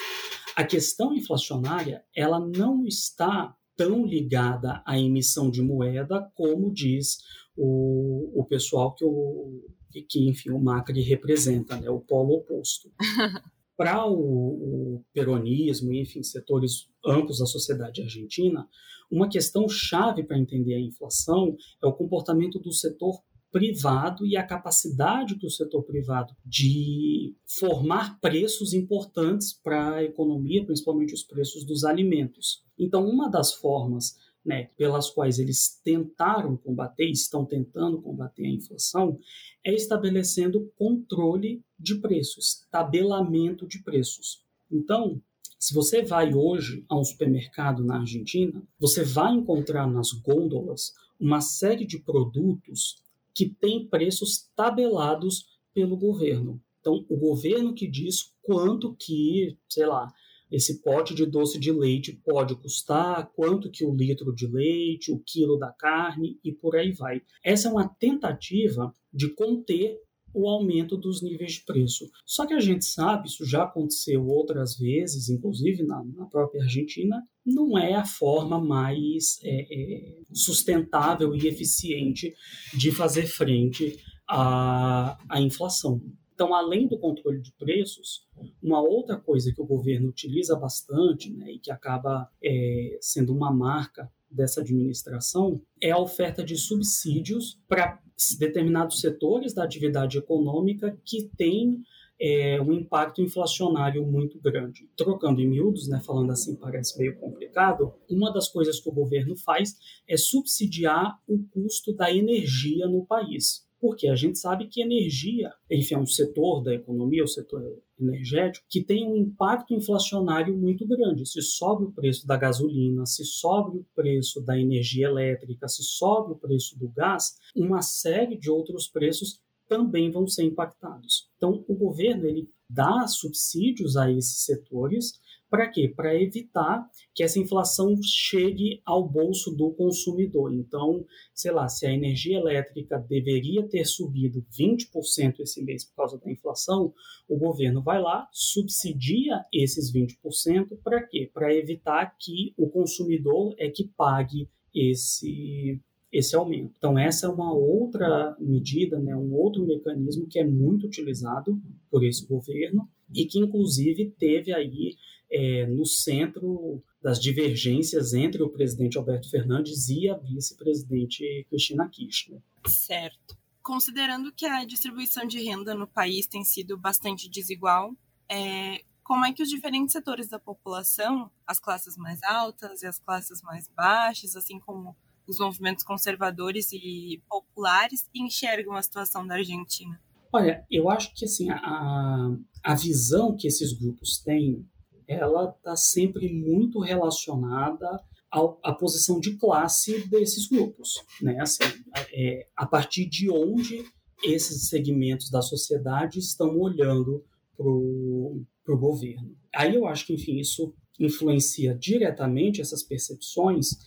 a 0.54 0.64
questão 0.64 1.14
inflacionária 1.14 2.04
ela 2.14 2.38
não 2.38 2.84
está 2.84 3.56
tão 3.80 4.04
ligada 4.04 4.82
à 4.84 4.98
emissão 4.98 5.50
de 5.50 5.62
moeda 5.62 6.30
como 6.34 6.70
diz 6.70 7.16
o, 7.56 8.30
o 8.38 8.44
pessoal 8.44 8.94
que, 8.94 9.02
o, 9.02 9.64
que, 10.06 10.28
enfim, 10.28 10.50
o 10.50 10.58
Macri 10.58 11.00
representa, 11.00 11.80
né, 11.80 11.88
o 11.88 11.98
polo 11.98 12.34
oposto. 12.34 12.92
Para 13.78 14.06
o, 14.06 14.96
o 14.98 15.04
peronismo 15.14 15.94
e, 15.94 16.02
enfim, 16.02 16.22
setores 16.22 16.90
amplos 17.02 17.38
da 17.38 17.46
sociedade 17.46 18.02
argentina, 18.02 18.68
uma 19.10 19.30
questão 19.30 19.66
chave 19.66 20.24
para 20.24 20.38
entender 20.38 20.74
a 20.74 20.80
inflação 20.80 21.56
é 21.82 21.86
o 21.86 21.94
comportamento 21.94 22.58
do 22.58 22.74
setor 22.74 23.18
privado 23.50 24.24
e 24.26 24.36
a 24.36 24.46
capacidade 24.46 25.34
do 25.34 25.50
setor 25.50 25.82
privado 25.82 26.34
de 26.44 27.34
formar 27.44 28.20
preços 28.20 28.72
importantes 28.72 29.52
para 29.52 29.96
a 29.96 30.04
economia, 30.04 30.64
principalmente 30.64 31.14
os 31.14 31.22
preços 31.22 31.64
dos 31.64 31.84
alimentos. 31.84 32.62
Então, 32.78 33.08
uma 33.08 33.28
das 33.28 33.52
formas 33.52 34.16
né, 34.44 34.70
pelas 34.76 35.10
quais 35.10 35.38
eles 35.38 35.80
tentaram 35.84 36.56
combater, 36.56 37.10
estão 37.10 37.44
tentando 37.44 38.00
combater 38.00 38.46
a 38.46 38.50
inflação, 38.50 39.18
é 39.64 39.74
estabelecendo 39.74 40.72
controle 40.76 41.62
de 41.78 41.96
preços, 41.96 42.66
tabelamento 42.70 43.66
de 43.66 43.82
preços. 43.82 44.42
Então, 44.70 45.20
se 45.58 45.74
você 45.74 46.02
vai 46.02 46.32
hoje 46.32 46.84
a 46.88 46.98
um 46.98 47.04
supermercado 47.04 47.84
na 47.84 47.98
Argentina, 47.98 48.62
você 48.78 49.04
vai 49.04 49.34
encontrar 49.34 49.86
nas 49.86 50.10
gôndolas 50.12 50.94
uma 51.18 51.42
série 51.42 51.84
de 51.84 51.98
produtos 51.98 53.02
que 53.34 53.48
têm 53.48 53.88
preços 53.88 54.48
tabelados 54.54 55.44
pelo 55.72 55.96
governo. 55.96 56.60
Então, 56.80 57.04
o 57.08 57.16
governo 57.16 57.74
que 57.74 57.86
diz 57.86 58.32
quanto 58.42 58.96
que, 58.96 59.56
sei 59.68 59.86
lá, 59.86 60.12
esse 60.50 60.82
pote 60.82 61.14
de 61.14 61.24
doce 61.24 61.58
de 61.60 61.70
leite 61.70 62.20
pode 62.24 62.56
custar, 62.56 63.30
quanto 63.36 63.70
que 63.70 63.84
o 63.84 63.94
litro 63.94 64.34
de 64.34 64.48
leite, 64.48 65.12
o 65.12 65.22
quilo 65.24 65.56
da 65.56 65.70
carne 65.70 66.40
e 66.42 66.52
por 66.52 66.74
aí 66.74 66.90
vai. 66.90 67.22
Essa 67.44 67.68
é 67.68 67.70
uma 67.70 67.88
tentativa 67.88 68.92
de 69.12 69.28
conter 69.28 70.00
o 70.32 70.48
aumento 70.48 70.96
dos 70.96 71.22
níveis 71.22 71.52
de 71.52 71.64
preço. 71.64 72.08
Só 72.24 72.46
que 72.46 72.54
a 72.54 72.60
gente 72.60 72.84
sabe, 72.84 73.28
isso 73.28 73.44
já 73.44 73.64
aconteceu 73.64 74.26
outras 74.26 74.76
vezes, 74.76 75.28
inclusive 75.28 75.82
na, 75.82 76.02
na 76.04 76.26
própria 76.26 76.62
Argentina, 76.62 77.22
não 77.44 77.76
é 77.78 77.94
a 77.94 78.04
forma 78.04 78.60
mais 78.60 79.38
é, 79.42 79.66
é, 79.70 80.18
sustentável 80.32 81.34
e 81.34 81.46
eficiente 81.46 82.34
de 82.74 82.92
fazer 82.92 83.26
frente 83.26 83.98
à, 84.28 85.18
à 85.28 85.40
inflação. 85.40 86.00
Então, 86.40 86.54
além 86.54 86.88
do 86.88 86.98
controle 86.98 87.38
de 87.40 87.52
preços, 87.52 88.26
uma 88.62 88.80
outra 88.80 89.18
coisa 89.18 89.52
que 89.52 89.60
o 89.60 89.66
governo 89.66 90.08
utiliza 90.08 90.56
bastante 90.56 91.30
né, 91.30 91.52
e 91.52 91.58
que 91.58 91.70
acaba 91.70 92.30
é, 92.42 92.96
sendo 93.00 93.34
uma 93.34 93.52
marca 93.52 94.10
dessa 94.30 94.60
administração 94.62 95.60
é 95.82 95.90
a 95.90 95.98
oferta 95.98 96.42
de 96.42 96.56
subsídios 96.56 97.60
para 97.68 98.00
determinados 98.38 99.00
setores 99.00 99.54
da 99.54 99.64
atividade 99.64 100.18
econômica 100.18 100.98
que 101.04 101.30
têm 101.36 101.82
é, 102.20 102.60
um 102.60 102.72
impacto 102.72 103.22
inflacionário 103.22 104.04
muito 104.06 104.38
grande. 104.40 104.88
Trocando 104.96 105.40
em 105.40 105.48
miúdos, 105.48 105.88
né, 105.88 106.00
falando 106.04 106.30
assim 106.32 106.54
parece 106.54 106.98
meio 106.98 107.16
complicado, 107.16 107.94
uma 108.08 108.32
das 108.32 108.48
coisas 108.48 108.78
que 108.78 108.88
o 108.88 108.92
governo 108.92 109.36
faz 109.36 109.76
é 110.06 110.16
subsidiar 110.16 111.18
o 111.26 111.42
custo 111.50 111.94
da 111.94 112.12
energia 112.12 112.86
no 112.86 113.06
país 113.06 113.68
porque 113.80 114.08
a 114.08 114.14
gente 114.14 114.38
sabe 114.38 114.66
que 114.66 114.82
energia, 114.82 115.50
enfim, 115.70 115.94
é 115.94 115.98
um 115.98 116.06
setor 116.06 116.62
da 116.62 116.74
economia, 116.74 117.24
o 117.24 117.28
setor 117.28 117.62
energético, 118.02 118.66
que 118.68 118.82
tem 118.82 119.06
um 119.06 119.16
impacto 119.16 119.74
inflacionário 119.74 120.56
muito 120.56 120.86
grande. 120.86 121.26
Se 121.26 121.42
sobe 121.42 121.84
o 121.84 121.92
preço 121.92 122.26
da 122.26 122.36
gasolina, 122.36 123.06
se 123.06 123.24
sobe 123.24 123.78
o 123.78 123.86
preço 123.94 124.40
da 124.40 124.58
energia 124.58 125.06
elétrica, 125.06 125.68
se 125.68 125.82
sobe 125.82 126.32
o 126.32 126.36
preço 126.36 126.78
do 126.78 126.88
gás, 126.88 127.38
uma 127.54 127.82
série 127.82 128.36
de 128.36 128.50
outros 128.50 128.88
preços 128.88 129.40
também 129.68 130.10
vão 130.10 130.26
ser 130.26 130.42
impactados. 130.42 131.30
Então, 131.36 131.64
o 131.68 131.74
governo 131.74 132.26
ele 132.26 132.50
dá 132.68 133.06
subsídios 133.06 133.96
a 133.96 134.10
esses 134.10 134.44
setores 134.44 135.20
para 135.50 135.68
quê? 135.68 135.92
Para 135.94 136.14
evitar 136.14 136.88
que 137.12 137.24
essa 137.24 137.38
inflação 137.38 138.00
chegue 138.02 138.80
ao 138.84 139.06
bolso 139.06 139.50
do 139.50 139.72
consumidor. 139.72 140.54
Então, 140.54 141.04
sei 141.34 141.50
lá, 141.50 141.68
se 141.68 141.84
a 141.84 141.92
energia 141.92 142.38
elétrica 142.38 142.98
deveria 142.98 143.66
ter 143.68 143.84
subido 143.84 144.46
20% 144.56 145.40
esse 145.40 145.62
mês 145.62 145.84
por 145.84 145.96
causa 145.96 146.18
da 146.18 146.30
inflação, 146.30 146.94
o 147.28 147.36
governo 147.36 147.82
vai 147.82 148.00
lá, 148.00 148.28
subsidia 148.32 149.44
esses 149.52 149.92
20%, 149.92 150.78
para 150.84 151.02
quê? 151.02 151.28
Para 151.34 151.52
evitar 151.52 152.16
que 152.16 152.54
o 152.56 152.68
consumidor 152.68 153.54
é 153.58 153.68
que 153.68 153.90
pague 153.96 154.48
esse 154.72 155.80
esse 156.12 156.34
aumento. 156.34 156.74
Então, 156.76 156.98
essa 156.98 157.26
é 157.26 157.28
uma 157.28 157.54
outra 157.54 158.36
medida, 158.40 158.98
né, 158.98 159.14
um 159.14 159.32
outro 159.32 159.64
mecanismo 159.64 160.26
que 160.26 160.40
é 160.40 160.44
muito 160.44 160.86
utilizado 160.86 161.60
por 161.88 162.04
esse 162.04 162.26
governo 162.26 162.88
e 163.14 163.26
que, 163.26 163.38
inclusive, 163.38 164.14
teve 164.18 164.52
aí 164.52 164.96
é, 165.30 165.66
no 165.66 165.86
centro 165.86 166.82
das 167.02 167.20
divergências 167.20 168.12
entre 168.12 168.42
o 168.42 168.50
presidente 168.50 168.98
Alberto 168.98 169.30
Fernandes 169.30 169.88
e 169.88 170.08
a 170.08 170.16
vice-presidente 170.16 171.46
Cristina 171.48 171.88
Kirchner. 171.88 172.40
Certo. 172.66 173.38
Considerando 173.62 174.32
que 174.32 174.46
a 174.46 174.64
distribuição 174.64 175.26
de 175.26 175.42
renda 175.42 175.74
no 175.74 175.86
país 175.86 176.26
tem 176.26 176.44
sido 176.44 176.76
bastante 176.76 177.28
desigual, 177.28 177.94
é, 178.28 178.82
como 179.02 179.24
é 179.24 179.32
que 179.32 179.42
os 179.42 179.48
diferentes 179.48 179.92
setores 179.92 180.28
da 180.28 180.38
população, 180.38 181.30
as 181.46 181.58
classes 181.58 181.96
mais 181.96 182.22
altas 182.22 182.82
e 182.82 182.86
as 182.86 182.98
classes 182.98 183.42
mais 183.42 183.68
baixas, 183.68 184.36
assim 184.36 184.58
como 184.58 184.96
os 185.26 185.38
movimentos 185.38 185.84
conservadores 185.84 186.72
e 186.72 187.22
populares, 187.28 188.08
enxergam 188.14 188.74
a 188.74 188.82
situação 188.82 189.26
da 189.26 189.34
Argentina? 189.34 190.00
Olha, 190.32 190.64
eu 190.70 190.88
acho 190.88 191.14
que 191.14 191.24
assim 191.24 191.50
a, 191.50 192.36
a 192.62 192.74
visão 192.74 193.36
que 193.36 193.46
esses 193.46 193.72
grupos 193.72 194.18
têm 194.18 194.64
ela 195.10 195.52
está 195.56 195.74
sempre 195.74 196.32
muito 196.32 196.78
relacionada 196.78 198.00
à 198.30 198.72
posição 198.72 199.18
de 199.18 199.36
classe 199.36 200.06
desses 200.06 200.46
grupos, 200.46 201.02
né? 201.20 201.40
Assim, 201.40 201.64
é, 202.12 202.46
a 202.56 202.64
partir 202.64 203.06
de 203.06 203.28
onde 203.28 203.84
esses 204.22 204.68
segmentos 204.68 205.28
da 205.28 205.42
sociedade 205.42 206.20
estão 206.20 206.56
olhando 206.56 207.24
para 207.56 207.66
o 207.66 208.78
governo. 208.78 209.36
Aí 209.52 209.74
eu 209.74 209.84
acho 209.84 210.06
que, 210.06 210.14
enfim, 210.14 210.38
isso 210.38 210.72
influencia 210.98 211.74
diretamente 211.74 212.60
essas 212.60 212.84
percepções 212.84 213.78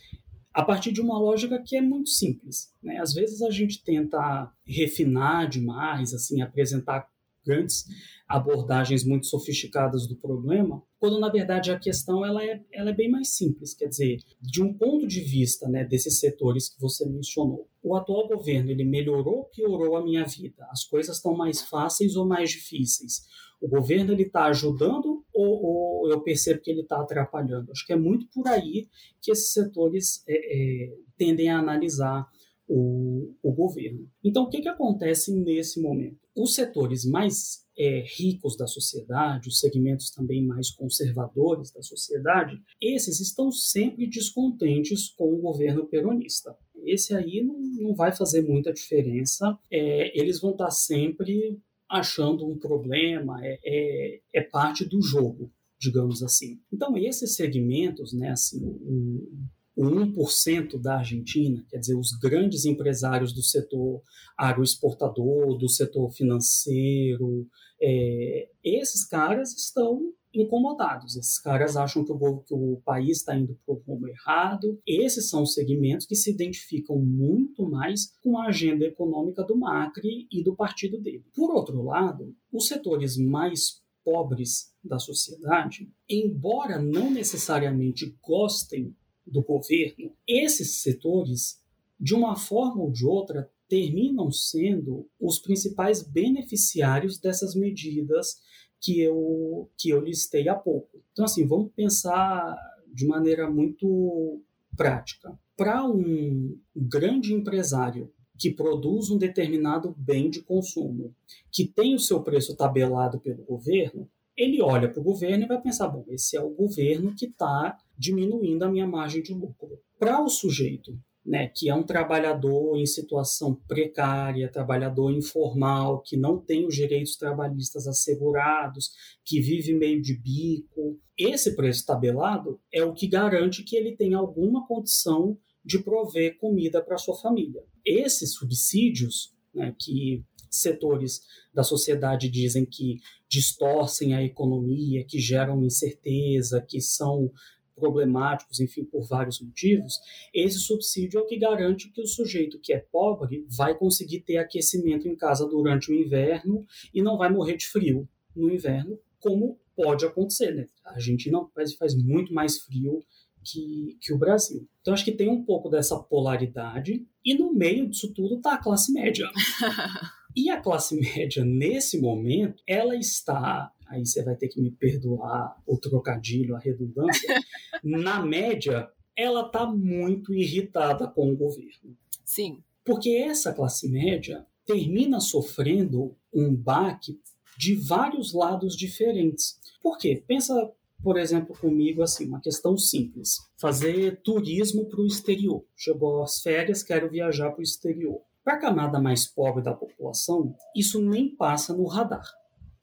a 0.54 0.62
partir 0.62 0.92
de 0.92 1.00
uma 1.00 1.18
lógica 1.18 1.60
que 1.60 1.76
é 1.76 1.82
muito 1.82 2.08
simples. 2.10 2.72
Né? 2.80 2.98
Às 2.98 3.12
vezes 3.12 3.42
a 3.42 3.50
gente 3.50 3.82
tenta 3.82 4.52
refinar 4.64 5.48
demais, 5.48 6.14
assim, 6.14 6.40
apresentar 6.40 7.08
grandes 7.44 7.84
abordagens 8.26 9.04
muito 9.04 9.26
sofisticadas 9.26 10.06
do 10.06 10.16
problema, 10.16 10.82
quando 10.98 11.20
na 11.20 11.28
verdade 11.28 11.70
a 11.70 11.78
questão 11.78 12.24
ela 12.24 12.42
é, 12.42 12.62
ela 12.72 12.90
é 12.90 12.94
bem 12.94 13.10
mais 13.10 13.36
simples. 13.36 13.74
Quer 13.74 13.88
dizer, 13.88 14.18
de 14.40 14.62
um 14.62 14.72
ponto 14.72 15.06
de 15.06 15.20
vista 15.20 15.68
né, 15.68 15.84
desses 15.84 16.18
setores 16.18 16.70
que 16.70 16.80
você 16.80 17.06
mencionou, 17.06 17.68
o 17.82 17.94
atual 17.94 18.26
governo 18.26 18.70
ele 18.70 18.84
melhorou 18.84 19.38
ou 19.38 19.44
piorou 19.44 19.96
a 19.96 20.02
minha 20.02 20.24
vida? 20.24 20.66
As 20.70 20.84
coisas 20.84 21.16
estão 21.16 21.36
mais 21.36 21.60
fáceis 21.62 22.16
ou 22.16 22.26
mais 22.26 22.50
difíceis? 22.50 23.26
O 23.60 23.68
governo 23.68 24.12
ele 24.12 24.22
está 24.22 24.44
ajudando 24.46 25.13
ou, 25.34 26.02
ou, 26.02 26.10
eu 26.10 26.20
percebo 26.20 26.60
que 26.60 26.70
ele 26.70 26.82
está 26.82 27.00
atrapalhando? 27.00 27.70
Acho 27.72 27.86
que 27.86 27.92
é 27.92 27.96
muito 27.96 28.26
por 28.28 28.46
aí 28.48 28.88
que 29.20 29.32
esses 29.32 29.52
setores 29.52 30.22
é, 30.28 30.34
é, 30.34 30.92
tendem 31.16 31.50
a 31.50 31.58
analisar 31.58 32.26
o, 32.68 33.34
o 33.42 33.52
governo. 33.52 34.08
Então, 34.22 34.44
o 34.44 34.48
que, 34.48 34.62
que 34.62 34.68
acontece 34.68 35.34
nesse 35.34 35.80
momento? 35.80 36.18
Os 36.36 36.54
setores 36.54 37.04
mais 37.04 37.64
é, 37.76 38.04
ricos 38.16 38.56
da 38.56 38.66
sociedade, 38.66 39.48
os 39.48 39.60
segmentos 39.60 40.10
também 40.10 40.44
mais 40.44 40.70
conservadores 40.70 41.70
da 41.72 41.82
sociedade, 41.82 42.60
esses 42.80 43.20
estão 43.20 43.50
sempre 43.50 44.06
descontentes 44.06 45.08
com 45.10 45.32
o 45.34 45.40
governo 45.40 45.86
peronista. 45.86 46.56
Esse 46.84 47.14
aí 47.14 47.42
não, 47.42 47.58
não 47.58 47.94
vai 47.94 48.14
fazer 48.14 48.42
muita 48.42 48.72
diferença. 48.72 49.58
É, 49.70 50.18
eles 50.18 50.40
vão 50.40 50.52
estar 50.52 50.70
sempre 50.70 51.58
achando 51.94 52.46
um 52.46 52.58
problema, 52.58 53.38
é, 53.44 53.58
é, 53.64 54.20
é, 54.34 54.42
parte 54.42 54.84
do 54.84 55.00
jogo, 55.00 55.52
digamos 55.78 56.22
assim. 56.22 56.58
Então, 56.72 56.96
esses 56.96 57.34
segmentos, 57.36 58.12
né, 58.12 58.30
assim, 58.30 58.64
um, 58.64 59.46
o 59.76 59.84
1% 59.84 60.80
da 60.80 60.98
Argentina, 60.98 61.64
quer 61.68 61.78
dizer, 61.78 61.96
os 61.96 62.12
grandes 62.20 62.64
empresários 62.64 63.32
do 63.32 63.42
setor 63.42 64.02
agroexportador, 64.36 65.58
do 65.58 65.68
setor 65.68 66.10
financeiro, 66.12 67.46
é, 67.82 68.48
esses 68.62 69.06
caras 69.06 69.52
estão 69.52 70.00
incomodados. 70.34 71.16
Esses 71.16 71.38
caras 71.38 71.76
acham 71.76 72.04
que 72.04 72.12
o, 72.12 72.38
que 72.38 72.54
o 72.54 72.80
país 72.84 73.18
está 73.18 73.36
indo 73.36 73.58
para 73.64 73.74
o 73.74 73.78
rumo 73.86 74.08
errado. 74.08 74.80
Esses 74.86 75.28
são 75.28 75.42
os 75.42 75.54
segmentos 75.54 76.06
que 76.06 76.16
se 76.16 76.30
identificam 76.30 76.98
muito 76.98 77.68
mais 77.68 78.14
com 78.22 78.38
a 78.38 78.48
agenda 78.48 78.84
econômica 78.84 79.42
do 79.44 79.56
Macri 79.56 80.26
e 80.30 80.42
do 80.42 80.54
partido 80.54 81.00
dele. 81.00 81.24
Por 81.34 81.50
outro 81.50 81.82
lado, 81.82 82.34
os 82.52 82.66
setores 82.66 83.16
mais 83.16 83.82
pobres 84.04 84.72
da 84.82 84.98
sociedade, 84.98 85.90
embora 86.08 86.78
não 86.78 87.10
necessariamente 87.10 88.16
gostem 88.22 88.94
do 89.26 89.42
governo, 89.42 90.12
esses 90.28 90.82
setores, 90.82 91.58
de 91.98 92.14
uma 92.14 92.36
forma 92.36 92.82
ou 92.82 92.92
de 92.92 93.06
outra, 93.06 93.50
terminam 93.66 94.30
sendo 94.30 95.08
os 95.18 95.38
principais 95.38 96.02
beneficiários 96.02 97.18
dessas 97.18 97.54
medidas 97.54 98.36
que 98.84 99.00
eu, 99.00 99.70
que 99.78 99.88
eu 99.88 99.98
listei 99.98 100.46
há 100.46 100.54
pouco. 100.54 101.00
Então, 101.10 101.24
assim, 101.24 101.46
vamos 101.46 101.72
pensar 101.72 102.54
de 102.92 103.06
maneira 103.06 103.50
muito 103.50 104.42
prática. 104.76 105.32
Para 105.56 105.82
um 105.86 106.54
grande 106.76 107.32
empresário 107.32 108.12
que 108.38 108.50
produz 108.50 109.08
um 109.08 109.16
determinado 109.16 109.94
bem 109.96 110.28
de 110.28 110.42
consumo, 110.42 111.14
que 111.50 111.66
tem 111.66 111.94
o 111.94 111.98
seu 111.98 112.22
preço 112.22 112.54
tabelado 112.54 113.18
pelo 113.18 113.42
governo, 113.44 114.06
ele 114.36 114.60
olha 114.60 114.90
para 114.90 115.00
o 115.00 115.04
governo 115.04 115.44
e 115.44 115.48
vai 115.48 115.60
pensar: 115.62 115.88
bom, 115.88 116.04
esse 116.08 116.36
é 116.36 116.42
o 116.42 116.50
governo 116.50 117.14
que 117.14 117.26
está 117.26 117.78
diminuindo 117.96 118.64
a 118.64 118.70
minha 118.70 118.86
margem 118.86 119.22
de 119.22 119.32
lucro. 119.32 119.80
Para 119.98 120.22
o 120.22 120.28
sujeito 120.28 120.98
né, 121.24 121.50
que 121.54 121.70
é 121.70 121.74
um 121.74 121.82
trabalhador 121.82 122.76
em 122.76 122.84
situação 122.84 123.54
precária, 123.66 124.50
trabalhador 124.50 125.10
informal, 125.10 126.02
que 126.02 126.16
não 126.16 126.38
tem 126.38 126.66
os 126.66 126.74
direitos 126.74 127.16
trabalhistas 127.16 127.86
assegurados, 127.86 128.90
que 129.24 129.40
vive 129.40 129.72
meio 129.72 130.02
de 130.02 130.14
bico. 130.14 131.00
Esse 131.16 131.56
preço 131.56 131.86
tabelado 131.86 132.60
é 132.72 132.84
o 132.84 132.92
que 132.92 133.06
garante 133.06 133.62
que 133.62 133.74
ele 133.74 133.96
tem 133.96 134.12
alguma 134.12 134.66
condição 134.66 135.38
de 135.64 135.78
prover 135.78 136.36
comida 136.38 136.82
para 136.82 136.98
sua 136.98 137.16
família. 137.16 137.62
Esses 137.86 138.34
subsídios, 138.34 139.32
né, 139.54 139.74
que 139.78 140.22
setores 140.50 141.22
da 141.52 141.62
sociedade 141.62 142.28
dizem 142.28 142.64
que 142.64 142.98
distorcem 143.28 144.14
a 144.14 144.22
economia, 144.22 145.04
que 145.04 145.18
geram 145.18 145.64
incerteza, 145.64 146.60
que 146.60 146.80
são 146.80 147.32
problemáticos, 147.74 148.60
enfim, 148.60 148.84
por 148.84 149.06
vários 149.06 149.40
motivos, 149.40 149.98
esse 150.32 150.58
subsídio 150.58 151.18
é 151.18 151.22
o 151.22 151.26
que 151.26 151.36
garante 151.36 151.90
que 151.90 152.00
o 152.00 152.06
sujeito 152.06 152.58
que 152.60 152.72
é 152.72 152.78
pobre 152.78 153.46
vai 153.48 153.76
conseguir 153.76 154.20
ter 154.20 154.36
aquecimento 154.36 155.08
em 155.08 155.16
casa 155.16 155.46
durante 155.46 155.90
o 155.90 155.94
inverno 155.94 156.64
e 156.92 157.02
não 157.02 157.16
vai 157.16 157.30
morrer 157.30 157.56
de 157.56 157.66
frio 157.66 158.08
no 158.34 158.50
inverno, 158.50 158.98
como 159.20 159.58
pode 159.76 160.04
acontecer, 160.04 160.54
né? 160.54 160.66
A 160.84 160.94
Argentina 160.94 161.38
faz, 161.54 161.74
faz 161.74 161.94
muito 161.94 162.32
mais 162.32 162.60
frio 162.60 163.02
que, 163.44 163.96
que 164.00 164.12
o 164.12 164.18
Brasil. 164.18 164.66
Então, 164.80 164.94
acho 164.94 165.04
que 165.04 165.12
tem 165.12 165.28
um 165.28 165.44
pouco 165.44 165.68
dessa 165.68 165.98
polaridade, 165.98 167.06
e 167.24 167.34
no 167.34 167.52
meio 167.52 167.88
disso 167.88 168.12
tudo 168.12 168.36
está 168.36 168.54
a 168.54 168.62
classe 168.62 168.92
média. 168.92 169.28
e 170.34 170.48
a 170.50 170.60
classe 170.60 170.98
média, 170.98 171.44
nesse 171.44 172.00
momento, 172.00 172.62
ela 172.66 172.96
está 172.96 173.70
aí 173.86 174.04
você 174.04 174.22
vai 174.22 174.36
ter 174.36 174.48
que 174.48 174.60
me 174.60 174.70
perdoar 174.70 175.60
o 175.66 175.76
trocadilho, 175.76 176.56
a 176.56 176.58
redundância, 176.58 177.28
na 177.82 178.24
média, 178.24 178.88
ela 179.16 179.46
está 179.46 179.66
muito 179.66 180.34
irritada 180.34 181.06
com 181.06 181.32
o 181.32 181.36
governo. 181.36 181.96
Sim. 182.24 182.62
Porque 182.84 183.10
essa 183.10 183.52
classe 183.52 183.88
média 183.88 184.46
termina 184.66 185.20
sofrendo 185.20 186.16
um 186.32 186.54
baque 186.54 187.20
de 187.58 187.74
vários 187.74 188.32
lados 188.32 188.76
diferentes. 188.76 189.58
Por 189.82 189.98
quê? 189.98 190.22
Pensa, 190.26 190.70
por 191.02 191.18
exemplo, 191.18 191.56
comigo 191.58 192.02
assim, 192.02 192.26
uma 192.26 192.40
questão 192.40 192.76
simples. 192.76 193.38
Fazer 193.56 194.20
turismo 194.22 194.86
para 194.86 195.00
o 195.00 195.06
exterior. 195.06 195.64
Chegou 195.76 196.22
as 196.22 196.40
férias, 196.40 196.82
quero 196.82 197.10
viajar 197.10 197.50
para 197.50 197.60
o 197.60 197.62
exterior. 197.62 198.20
Para 198.42 198.54
a 198.54 198.60
camada 198.60 199.00
mais 199.00 199.26
pobre 199.26 199.62
da 199.62 199.72
população, 199.72 200.54
isso 200.76 201.00
nem 201.00 201.34
passa 201.34 201.74
no 201.74 201.86
radar. 201.86 202.26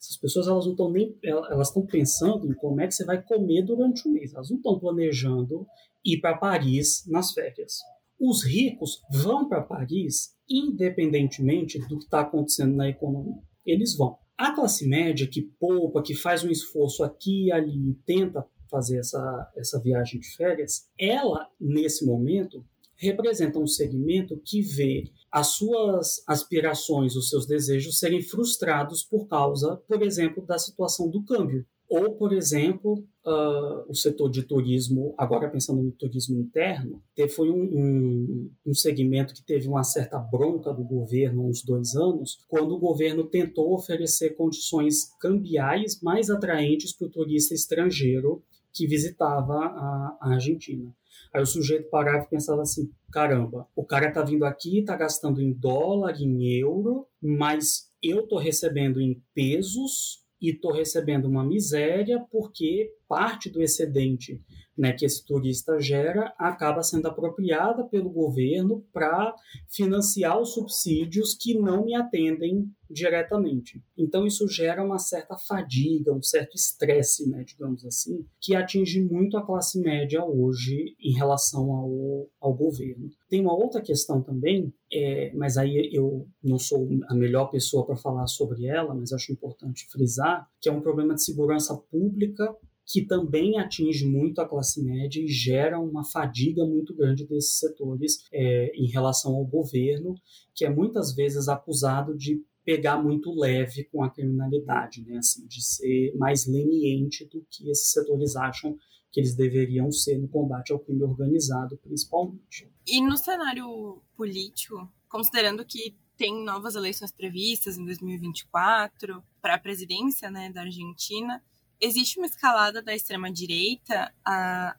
Essas 0.01 0.17
pessoas 0.17 0.47
elas 0.47 0.65
não 0.65 0.71
estão 0.71 0.89
nem 0.89 1.15
elas 1.23 1.67
estão 1.67 1.85
pensando 1.85 2.47
em 2.49 2.55
como 2.55 2.81
é 2.81 2.87
que 2.87 2.95
você 2.95 3.05
vai 3.05 3.21
comer 3.21 3.61
durante 3.61 4.07
o 4.07 4.11
mês. 4.11 4.33
Elas 4.33 4.49
não 4.49 4.57
estão 4.57 4.79
planejando 4.79 5.67
ir 6.03 6.19
para 6.19 6.35
Paris 6.35 7.05
nas 7.07 7.31
férias. 7.31 7.77
Os 8.19 8.43
ricos 8.43 8.99
vão 9.11 9.47
para 9.47 9.61
Paris 9.61 10.35
independentemente 10.49 11.77
do 11.87 11.99
que 11.99 12.05
está 12.05 12.21
acontecendo 12.21 12.75
na 12.75 12.89
economia. 12.89 13.41
Eles 13.63 13.95
vão. 13.95 14.17
A 14.35 14.55
classe 14.55 14.87
média 14.87 15.27
que 15.27 15.43
poupa, 15.59 16.01
que 16.01 16.15
faz 16.15 16.43
um 16.43 16.49
esforço 16.49 17.03
aqui 17.03 17.45
e 17.45 17.51
ali, 17.51 17.93
tenta 18.03 18.43
fazer 18.71 18.97
essa, 18.97 19.51
essa 19.55 19.79
viagem 19.79 20.19
de 20.19 20.35
férias, 20.35 20.89
ela, 20.97 21.47
nesse 21.59 22.05
momento, 22.05 22.65
representa 23.01 23.57
um 23.57 23.67
segmento 23.67 24.39
que 24.45 24.61
vê 24.61 25.05
as 25.31 25.47
suas 25.55 26.23
aspirações, 26.27 27.15
os 27.15 27.29
seus 27.29 27.47
desejos 27.47 27.97
serem 27.97 28.21
frustrados 28.21 29.03
por 29.03 29.27
causa, 29.27 29.81
por 29.87 30.03
exemplo, 30.03 30.45
da 30.45 30.59
situação 30.59 31.09
do 31.09 31.23
câmbio. 31.23 31.65
Ou, 31.89 32.15
por 32.15 32.31
exemplo, 32.31 33.03
uh, 33.25 33.89
o 33.89 33.93
setor 33.93 34.29
de 34.29 34.43
turismo, 34.43 35.13
agora 35.17 35.49
pensando 35.49 35.81
no 35.81 35.91
turismo 35.91 36.39
interno, 36.39 37.03
foi 37.35 37.49
um, 37.49 37.63
um, 37.63 38.51
um, 38.67 38.73
segmento 38.73 39.33
que 39.33 39.43
teve 39.43 39.67
uma 39.67 39.83
certa 39.83 40.17
bronca 40.17 40.71
do 40.71 40.85
governo 40.85 41.41
há 41.41 41.45
uns 41.47 41.61
dois 41.63 41.93
anos, 41.93 42.37
quando 42.47 42.75
o 42.75 42.79
governo 42.79 43.25
tentou 43.25 43.73
oferecer 43.73 44.37
condições 44.37 45.13
cambiais 45.19 45.99
mais 46.01 46.29
atraentes 46.29 46.93
para 46.93 47.07
o 47.07 47.11
turista 47.11 47.53
estrangeiro 47.53 48.41
que 48.73 48.87
visitava 48.87 49.53
a, 49.53 50.17
a 50.21 50.33
Argentina. 50.33 50.93
Aí 51.33 51.41
o 51.41 51.45
sujeito 51.45 51.89
parava 51.89 52.25
e 52.25 52.29
pensava 52.29 52.61
assim: 52.61 52.91
caramba, 53.11 53.67
o 53.75 53.85
cara 53.85 54.11
tá 54.11 54.23
vindo 54.23 54.45
aqui, 54.45 54.83
tá 54.83 54.95
gastando 54.95 55.41
em 55.41 55.53
dólar, 55.53 56.19
em 56.21 56.59
euro, 56.59 57.07
mas 57.21 57.91
eu 58.01 58.27
tô 58.27 58.37
recebendo 58.37 58.99
em 58.99 59.21
pesos 59.33 60.21
e 60.41 60.53
tô 60.53 60.71
recebendo 60.71 61.25
uma 61.25 61.43
miséria 61.43 62.25
porque 62.31 62.93
parte 63.07 63.49
do 63.49 63.61
excedente 63.61 64.41
né, 64.77 64.93
que 64.93 65.05
esse 65.05 65.25
turista 65.25 65.79
gera 65.79 66.33
acaba 66.37 66.81
sendo 66.81 67.07
apropriada 67.07 67.83
pelo 67.83 68.09
governo 68.09 68.85
para 68.93 69.35
financiar 69.69 70.39
os 70.39 70.53
subsídios 70.53 71.35
que 71.35 71.57
não 71.57 71.85
me 71.85 71.95
atendem 71.95 72.69
diretamente. 72.89 73.81
Então 73.97 74.25
isso 74.25 74.47
gera 74.47 74.83
uma 74.83 74.99
certa 74.99 75.37
fadiga, 75.37 76.13
um 76.13 76.21
certo 76.21 76.55
estresse, 76.55 77.29
né, 77.29 77.43
digamos 77.45 77.85
assim, 77.85 78.25
que 78.39 78.55
atinge 78.55 79.01
muito 79.01 79.37
a 79.37 79.45
classe 79.45 79.79
média 79.79 80.23
hoje 80.25 80.95
em 80.99 81.13
relação 81.13 81.71
ao, 81.71 82.27
ao 82.39 82.53
governo. 82.53 83.09
Tem 83.29 83.41
uma 83.41 83.53
outra 83.53 83.81
questão 83.81 84.21
também, 84.21 84.73
é, 84.91 85.31
mas 85.35 85.57
aí 85.57 85.89
eu 85.93 86.27
não 86.43 86.59
sou 86.59 86.87
a 87.07 87.15
melhor 87.15 87.49
pessoa 87.49 87.85
para 87.85 87.95
falar 87.95 88.27
sobre 88.27 88.65
ela, 88.65 88.93
mas 88.93 89.13
acho 89.13 89.31
importante 89.31 89.87
frisar, 89.89 90.49
que 90.59 90.67
é 90.67 90.71
um 90.71 90.81
problema 90.81 91.13
de 91.13 91.23
segurança 91.23 91.75
pública 91.89 92.53
que 92.85 93.05
também 93.05 93.59
atinge 93.59 94.05
muito 94.05 94.41
a 94.41 94.47
classe 94.47 94.83
média 94.83 95.21
e 95.21 95.27
gera 95.27 95.79
uma 95.79 96.03
fadiga 96.03 96.65
muito 96.65 96.93
grande 96.95 97.25
desses 97.25 97.57
setores 97.59 98.25
é, 98.33 98.71
em 98.75 98.87
relação 98.87 99.35
ao 99.35 99.45
governo, 99.45 100.15
que 100.53 100.65
é 100.65 100.69
muitas 100.69 101.13
vezes 101.13 101.47
acusado 101.47 102.15
de 102.15 102.43
pegar 102.63 103.01
muito 103.01 103.33
leve 103.33 103.85
com 103.85 104.03
a 104.03 104.09
criminalidade, 104.09 105.03
né? 105.03 105.17
assim, 105.17 105.47
de 105.47 105.63
ser 105.63 106.13
mais 106.15 106.45
leniente 106.45 107.25
do 107.25 107.45
que 107.49 107.69
esses 107.69 107.91
setores 107.91 108.35
acham 108.35 108.77
que 109.11 109.19
eles 109.19 109.35
deveriam 109.35 109.91
ser 109.91 110.17
no 110.17 110.27
combate 110.27 110.71
ao 110.71 110.79
crime 110.79 111.03
organizado, 111.03 111.77
principalmente. 111.77 112.69
E 112.87 113.01
no 113.01 113.17
cenário 113.17 114.01
político, 114.15 114.89
considerando 115.09 115.65
que 115.65 115.95
tem 116.17 116.43
novas 116.45 116.75
eleições 116.75 117.11
previstas 117.11 117.77
em 117.77 117.85
2024 117.85 119.23
para 119.41 119.55
a 119.55 119.59
presidência 119.59 120.29
né, 120.29 120.51
da 120.51 120.61
Argentina, 120.61 121.43
existe 121.81 122.19
uma 122.19 122.27
escalada 122.27 122.81
da 122.81 122.93
extrema-direita, 122.93 124.13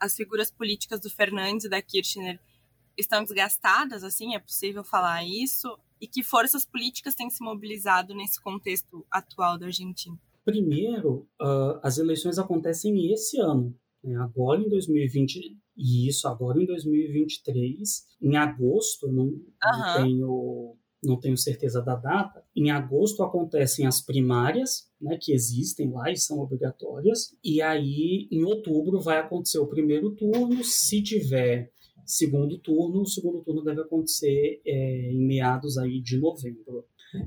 as 0.00 0.14
figuras 0.14 0.50
políticas 0.50 1.00
do 1.00 1.10
Fernandes 1.10 1.66
e 1.66 1.68
da 1.68 1.82
Kirchner 1.82 2.38
estão 2.96 3.24
desgastadas, 3.24 4.04
assim, 4.04 4.34
é 4.34 4.38
possível 4.38 4.84
falar 4.84 5.24
isso? 5.24 5.76
E 6.00 6.06
que 6.06 6.22
forças 6.22 6.64
políticas 6.64 7.14
têm 7.14 7.28
se 7.28 7.42
mobilizado 7.42 8.14
nesse 8.14 8.40
contexto 8.40 9.04
atual 9.10 9.58
da 9.58 9.66
Argentina? 9.66 10.16
Primeiro, 10.44 11.28
uh, 11.40 11.80
as 11.82 11.98
eleições 11.98 12.38
acontecem 12.38 13.12
esse 13.12 13.38
ano, 13.40 13.74
né? 14.02 14.16
agora 14.16 14.60
em 14.60 14.68
2020, 14.68 15.56
e 15.76 16.08
isso 16.08 16.26
agora 16.26 16.60
em 16.60 16.66
2023, 16.66 18.06
em 18.20 18.36
agosto, 18.36 19.06
não, 19.10 19.24
uhum. 19.24 19.42
não 19.62 19.96
tenho 19.96 20.76
não 21.02 21.18
tenho 21.18 21.36
certeza 21.36 21.82
da 21.82 21.96
data. 21.96 22.44
Em 22.54 22.70
agosto 22.70 23.22
acontecem 23.22 23.86
as 23.86 24.00
primárias, 24.00 24.88
né, 25.00 25.18
que 25.20 25.32
existem 25.32 25.90
lá 25.90 26.10
e 26.10 26.16
são 26.16 26.38
obrigatórias. 26.38 27.36
E 27.42 27.60
aí, 27.60 28.28
em 28.30 28.44
outubro, 28.44 29.00
vai 29.00 29.18
acontecer 29.18 29.58
o 29.58 29.66
primeiro 29.66 30.12
turno. 30.12 30.62
Se 30.62 31.02
tiver 31.02 31.72
segundo 32.04 32.58
turno, 32.58 33.02
o 33.02 33.06
segundo 33.06 33.40
turno 33.42 33.64
deve 33.64 33.80
acontecer 33.80 34.60
é, 34.64 35.10
em 35.12 35.24
meados 35.24 35.78
aí 35.78 36.00
de 36.00 36.18
novembro. 36.18 36.84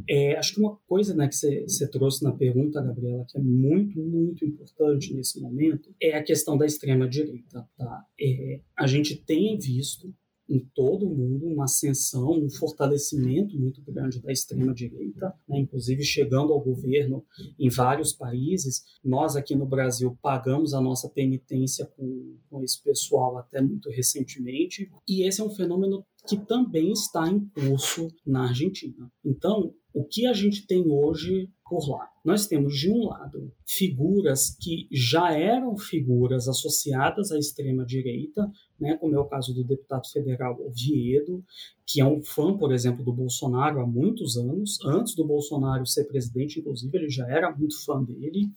É, 0.10 0.36
acho 0.38 0.56
que 0.56 0.60
uma 0.60 0.78
coisa 0.88 1.14
né, 1.14 1.28
que 1.28 1.36
você 1.36 1.88
trouxe 1.88 2.24
na 2.24 2.32
pergunta, 2.32 2.82
Gabriela, 2.82 3.26
que 3.30 3.38
é 3.38 3.42
muito, 3.42 4.00
muito 4.00 4.44
importante 4.44 5.14
nesse 5.14 5.40
momento, 5.40 5.94
é 6.02 6.16
a 6.16 6.24
questão 6.24 6.58
da 6.58 6.66
extrema-direita. 6.66 7.68
Tá? 7.78 8.06
É, 8.20 8.62
a 8.78 8.88
gente 8.88 9.16
tem 9.16 9.58
visto 9.58 10.14
em 10.48 10.60
todo 10.74 11.08
o 11.08 11.16
mundo 11.16 11.48
uma 11.48 11.66
ascensão, 11.66 12.32
um 12.32 12.50
fortalecimento 12.50 13.58
muito 13.58 13.82
grande 13.82 14.22
da 14.22 14.32
extrema-direita, 14.32 15.34
né, 15.48 15.60
inclusive 15.60 16.04
chegando 16.04 16.54
ao 16.54 16.62
governo 16.62 17.26
em 17.60 17.70
vários 17.70 18.14
países. 18.14 18.84
Nós 19.04 19.36
aqui 19.36 19.56
no 19.56 19.66
Brasil 19.66 20.18
pagamos 20.22 20.74
a 20.74 20.82
nossa 20.82 21.10
penitência 21.10 21.86
com, 21.98 22.38
com 22.50 22.64
esse 22.64 22.82
pessoal 22.84 23.38
até 23.38 23.62
muito 23.62 23.90
recentemente, 23.90 24.92
e 25.08 25.28
esse 25.28 25.42
é 25.42 25.44
um 25.44 25.50
fenômeno 25.50 26.06
que 26.28 26.38
também 26.38 26.92
está 26.92 27.30
em 27.30 27.48
curso 27.50 28.08
na 28.26 28.48
Argentina. 28.48 29.12
Então, 29.24 29.74
o 29.94 30.04
que 30.04 30.28
a 30.28 30.34
gente 30.34 30.68
tem 30.68 30.90
hoje 30.90 31.50
por 31.64 31.88
lá? 31.90 32.10
Nós 32.24 32.48
temos, 32.48 32.78
de 32.78 32.92
um 32.92 33.06
lado, 33.06 33.54
figuras 33.66 34.56
que 34.60 34.88
já 34.92 35.32
eram 35.32 35.78
figuras 35.78 36.48
associadas 36.48 37.32
à 37.32 37.38
extrema-direita, 37.38 38.52
né, 38.80 38.98
como 38.98 39.16
é 39.16 39.20
o 39.20 39.26
caso 39.26 39.54
do 39.54 39.64
deputado 39.64 40.08
federal 40.08 40.60
Oviedo, 40.62 41.44
que 41.86 42.02
é 42.02 42.06
um 42.06 42.22
fã, 42.22 42.58
por 42.58 42.74
exemplo, 42.74 43.04
do 43.04 43.14
Bolsonaro 43.14 43.80
há 43.80 43.86
muitos 43.86 44.38
anos. 44.38 44.80
Antes 44.84 45.16
do 45.16 45.26
Bolsonaro 45.26 45.86
ser 45.86 46.06
presidente, 46.06 46.60
inclusive, 46.60 46.98
ele 46.98 47.10
já 47.10 47.28
era 47.28 47.56
muito 47.56 47.84
fã 47.84 48.04
dele, 48.04 48.50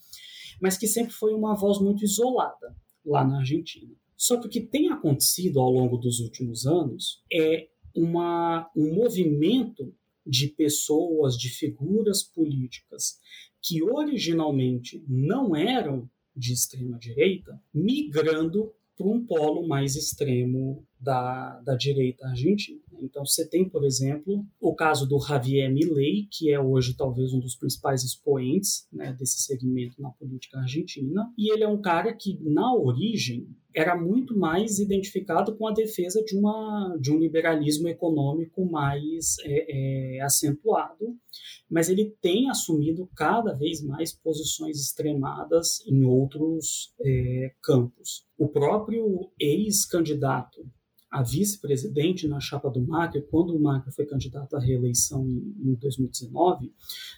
mas 0.61 0.77
que 0.77 0.87
sempre 0.87 1.13
foi 1.13 1.33
uma 1.35 1.55
voz 1.55 1.79
muito 1.79 2.05
isolada 2.05 2.75
lá 3.05 3.25
na 3.25 3.39
Argentina. 3.39 3.93
Só 4.17 4.37
que 4.37 4.47
o 4.49 4.51
que 4.51 4.61
tem 4.61 4.91
acontecido 4.91 5.61
ao 5.61 5.71
longo 5.71 5.97
dos 5.97 6.19
últimos 6.19 6.67
anos 6.67 7.23
é 7.33 7.69
uma, 7.95 8.69
um 8.77 8.95
movimento 8.95 9.95
de 10.27 10.49
pessoas, 10.49 11.39
de 11.39 11.49
figuras 11.49 12.23
políticas 12.23 13.19
que 13.63 13.83
originalmente 13.83 15.03
não 15.09 15.55
eram 15.55 16.09
de 16.37 16.53
extrema 16.53 16.99
direita, 16.99 17.61
migrando 17.73 18.73
para 18.99 19.07
um 19.07 19.25
polo 19.25 19.67
mais 19.67 19.95
extremo 19.95 20.85
da, 21.01 21.61
da 21.61 21.77
direita 21.77 22.27
argentina. 22.27 22.81
Então, 23.01 23.25
você 23.25 23.49
tem, 23.49 23.69
por 23.69 23.85
exemplo, 23.85 24.45
o 24.61 24.75
caso 24.75 25.07
do 25.07 25.21
Javier 25.21 25.73
Milei, 25.73 26.27
que 26.33 26.51
é 26.51 26.61
hoje 26.61 26.97
talvez 26.97 27.33
um 27.33 27.39
dos 27.39 27.55
principais 27.55 28.03
expoentes 28.03 28.89
né, 28.93 29.13
desse 29.13 29.41
segmento 29.43 30.03
na 30.03 30.11
política 30.11 30.59
argentina, 30.59 31.33
e 31.39 31.53
ele 31.53 31.63
é 31.63 31.69
um 31.69 31.81
cara 31.81 32.13
que, 32.13 32.37
na 32.43 32.75
origem, 32.75 33.47
era 33.79 33.97
muito 33.97 34.37
mais 34.37 34.81
identificado 34.81 35.57
com 35.57 35.69
a 35.69 35.73
defesa 35.73 36.21
de, 36.25 36.37
uma, 36.37 36.97
de 37.01 37.13
um 37.13 37.19
liberalismo 37.19 37.87
econômico 37.87 38.69
mais 38.69 39.37
é, 39.45 40.17
é, 40.17 40.21
acentuado, 40.21 41.17
mas 41.71 41.89
ele 41.89 42.13
tem 42.21 42.51
assumido 42.51 43.09
cada 43.15 43.53
vez 43.53 43.81
mais 43.81 44.13
posições 44.13 44.81
extremadas 44.81 45.81
em 45.87 46.03
outros 46.03 46.93
é, 47.01 47.53
campos. 47.63 48.27
O 48.37 48.49
próprio 48.49 49.31
ex-candidato 49.39 50.67
a 51.11 51.23
vice-presidente 51.23 52.29
na 52.29 52.39
chapa 52.39 52.69
do 52.69 52.81
Macri, 52.81 53.23
quando 53.23 53.57
o 53.57 53.61
Macri 53.61 53.91
foi 53.93 54.05
candidato 54.05 54.55
à 54.57 54.61
reeleição 54.61 55.27
em, 55.27 55.75
2019, 55.75 56.73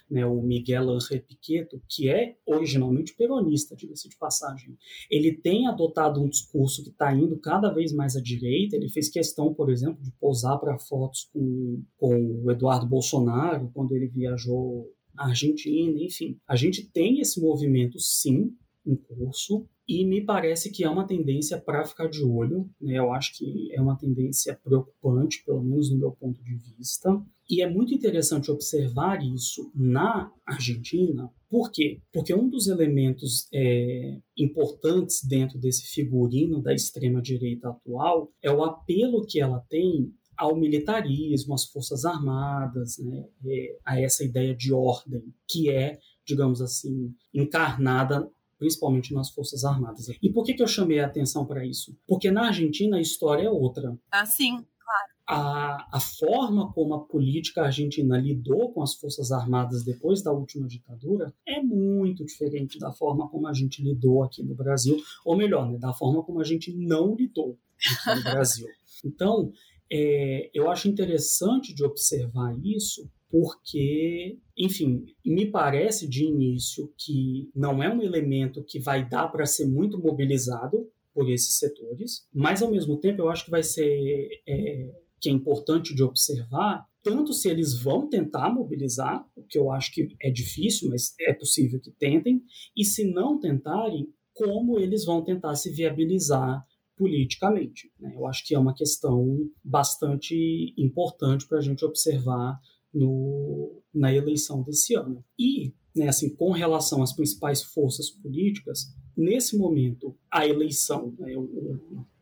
né, 0.09 0.25
o 0.25 0.41
Miguel 0.41 0.89
Ángel 0.89 1.21
Piqueto, 1.21 1.81
que 1.89 2.09
é 2.09 2.37
originalmente 2.45 3.13
peronista, 3.15 3.75
diga-se 3.75 4.07
de 4.07 4.17
passagem, 4.17 4.77
ele 5.09 5.33
tem 5.33 5.67
adotado 5.67 6.21
um 6.21 6.29
discurso 6.29 6.83
que 6.83 6.89
está 6.89 7.13
indo 7.13 7.37
cada 7.37 7.69
vez 7.69 7.91
mais 7.91 8.15
à 8.15 8.21
direita, 8.21 8.75
ele 8.75 8.89
fez 8.89 9.09
questão, 9.09 9.53
por 9.53 9.69
exemplo, 9.69 10.01
de 10.01 10.11
posar 10.11 10.57
para 10.59 10.79
fotos 10.79 11.29
com, 11.33 11.83
com 11.97 12.41
o 12.43 12.51
Eduardo 12.51 12.85
Bolsonaro, 12.85 13.69
quando 13.73 13.93
ele 13.93 14.07
viajou 14.07 14.89
à 15.17 15.27
Argentina, 15.27 16.01
enfim. 16.01 16.39
A 16.47 16.55
gente 16.55 16.87
tem 16.89 17.19
esse 17.19 17.41
movimento, 17.41 17.99
sim, 17.99 18.55
em 18.85 18.95
curso, 18.95 19.67
e 19.91 20.05
me 20.05 20.21
parece 20.21 20.71
que 20.71 20.85
é 20.85 20.89
uma 20.89 21.05
tendência 21.05 21.59
para 21.59 21.83
ficar 21.83 22.07
de 22.07 22.23
olho. 22.23 22.69
Né? 22.79 22.97
Eu 22.97 23.11
acho 23.11 23.37
que 23.37 23.69
é 23.73 23.81
uma 23.81 23.97
tendência 23.97 24.57
preocupante, 24.63 25.43
pelo 25.45 25.61
menos 25.61 25.91
no 25.91 25.97
meu 25.97 26.11
ponto 26.13 26.41
de 26.41 26.55
vista. 26.55 27.21
E 27.49 27.61
é 27.61 27.69
muito 27.69 27.93
interessante 27.93 28.49
observar 28.49 29.21
isso 29.21 29.69
na 29.75 30.31
Argentina. 30.45 31.29
Por 31.49 31.69
quê? 31.69 31.99
Porque 32.13 32.33
um 32.33 32.49
dos 32.49 32.67
elementos 32.67 33.49
é, 33.53 34.17
importantes 34.37 35.25
dentro 35.25 35.59
desse 35.59 35.87
figurino 35.87 36.61
da 36.61 36.73
extrema-direita 36.73 37.69
atual 37.69 38.31
é 38.41 38.49
o 38.49 38.63
apelo 38.63 39.25
que 39.25 39.41
ela 39.41 39.59
tem 39.69 40.13
ao 40.37 40.55
militarismo, 40.55 41.53
às 41.53 41.65
forças 41.65 42.05
armadas, 42.05 42.97
né, 42.97 43.27
é, 43.45 43.77
a 43.85 43.99
essa 43.99 44.23
ideia 44.23 44.55
de 44.55 44.73
ordem, 44.73 45.21
que 45.47 45.69
é, 45.69 45.99
digamos 46.25 46.61
assim, 46.61 47.13
encarnada 47.33 48.27
principalmente 48.61 49.11
nas 49.11 49.31
Forças 49.31 49.65
Armadas. 49.65 50.07
E 50.21 50.29
por 50.31 50.45
que, 50.45 50.53
que 50.53 50.61
eu 50.61 50.67
chamei 50.67 50.99
a 50.99 51.07
atenção 51.07 51.47
para 51.47 51.65
isso? 51.65 51.97
Porque 52.07 52.29
na 52.29 52.45
Argentina 52.45 52.97
a 52.97 53.01
história 53.01 53.47
é 53.47 53.49
outra. 53.49 53.97
Ah, 54.11 54.23
sim, 54.23 54.51
claro. 54.51 55.11
A, 55.27 55.97
a 55.97 55.99
forma 55.99 56.71
como 56.71 56.93
a 56.93 57.03
política 57.03 57.63
argentina 57.63 58.19
lidou 58.19 58.71
com 58.71 58.83
as 58.83 58.93
Forças 58.93 59.31
Armadas 59.31 59.83
depois 59.83 60.21
da 60.21 60.31
última 60.31 60.67
ditadura 60.67 61.33
é 61.43 61.59
muito 61.59 62.23
diferente 62.23 62.77
da 62.77 62.91
forma 62.91 63.27
como 63.29 63.47
a 63.47 63.53
gente 63.53 63.81
lidou 63.81 64.21
aqui 64.21 64.43
no 64.43 64.53
Brasil, 64.53 65.01
ou 65.25 65.35
melhor, 65.35 65.67
né, 65.67 65.79
da 65.79 65.91
forma 65.91 66.21
como 66.21 66.39
a 66.39 66.43
gente 66.43 66.71
não 66.71 67.15
lidou 67.15 67.57
aqui 67.79 68.15
no 68.15 68.21
Brasil. 68.29 68.67
Então, 69.03 69.51
é, 69.91 70.51
eu 70.53 70.69
acho 70.69 70.87
interessante 70.87 71.73
de 71.73 71.83
observar 71.83 72.55
isso, 72.63 73.09
porque, 73.31 74.37
enfim, 74.57 75.05
me 75.25 75.45
parece 75.49 76.07
de 76.07 76.25
início 76.25 76.93
que 76.97 77.49
não 77.55 77.81
é 77.81 77.91
um 77.91 78.03
elemento 78.03 78.63
que 78.63 78.77
vai 78.77 79.07
dar 79.07 79.29
para 79.29 79.45
ser 79.45 79.65
muito 79.65 79.97
mobilizado 79.97 80.89
por 81.13 81.29
esses 81.29 81.57
setores, 81.57 82.27
mas 82.33 82.61
ao 82.61 82.69
mesmo 82.69 82.97
tempo 82.97 83.21
eu 83.21 83.29
acho 83.29 83.45
que 83.45 83.51
vai 83.51 83.63
ser 83.63 84.29
é, 84.47 84.91
que 85.19 85.29
é 85.29 85.31
importante 85.31 85.95
de 85.95 86.03
observar 86.03 86.85
tanto 87.03 87.33
se 87.33 87.49
eles 87.49 87.81
vão 87.81 88.07
tentar 88.07 88.53
mobilizar, 88.53 89.25
o 89.35 89.43
que 89.43 89.57
eu 89.57 89.71
acho 89.71 89.91
que 89.91 90.15
é 90.21 90.29
difícil, 90.29 90.89
mas 90.89 91.15
é 91.19 91.33
possível 91.33 91.79
que 91.79 91.91
tentem, 91.91 92.43
e 92.77 92.85
se 92.85 93.03
não 93.03 93.39
tentarem, 93.39 94.07
como 94.33 94.79
eles 94.79 95.03
vão 95.03 95.23
tentar 95.23 95.55
se 95.55 95.71
viabilizar 95.71 96.63
politicamente. 96.95 97.91
Né? 97.99 98.13
Eu 98.15 98.27
acho 98.27 98.45
que 98.45 98.53
é 98.53 98.59
uma 98.59 98.75
questão 98.75 99.49
bastante 99.63 100.75
importante 100.77 101.47
para 101.47 101.57
a 101.57 101.61
gente 101.61 101.83
observar 101.83 102.59
no, 102.93 103.81
na 103.93 104.13
eleição 104.13 104.61
desse 104.61 104.95
ano. 104.95 105.23
E, 105.37 105.73
né, 105.95 106.07
assim, 106.07 106.33
com 106.35 106.51
relação 106.51 107.01
às 107.01 107.13
principais 107.13 107.61
forças 107.61 108.09
políticas, 108.09 108.93
nesse 109.15 109.57
momento, 109.57 110.15
a 110.31 110.47
eleição, 110.47 111.13
né, 111.19 111.33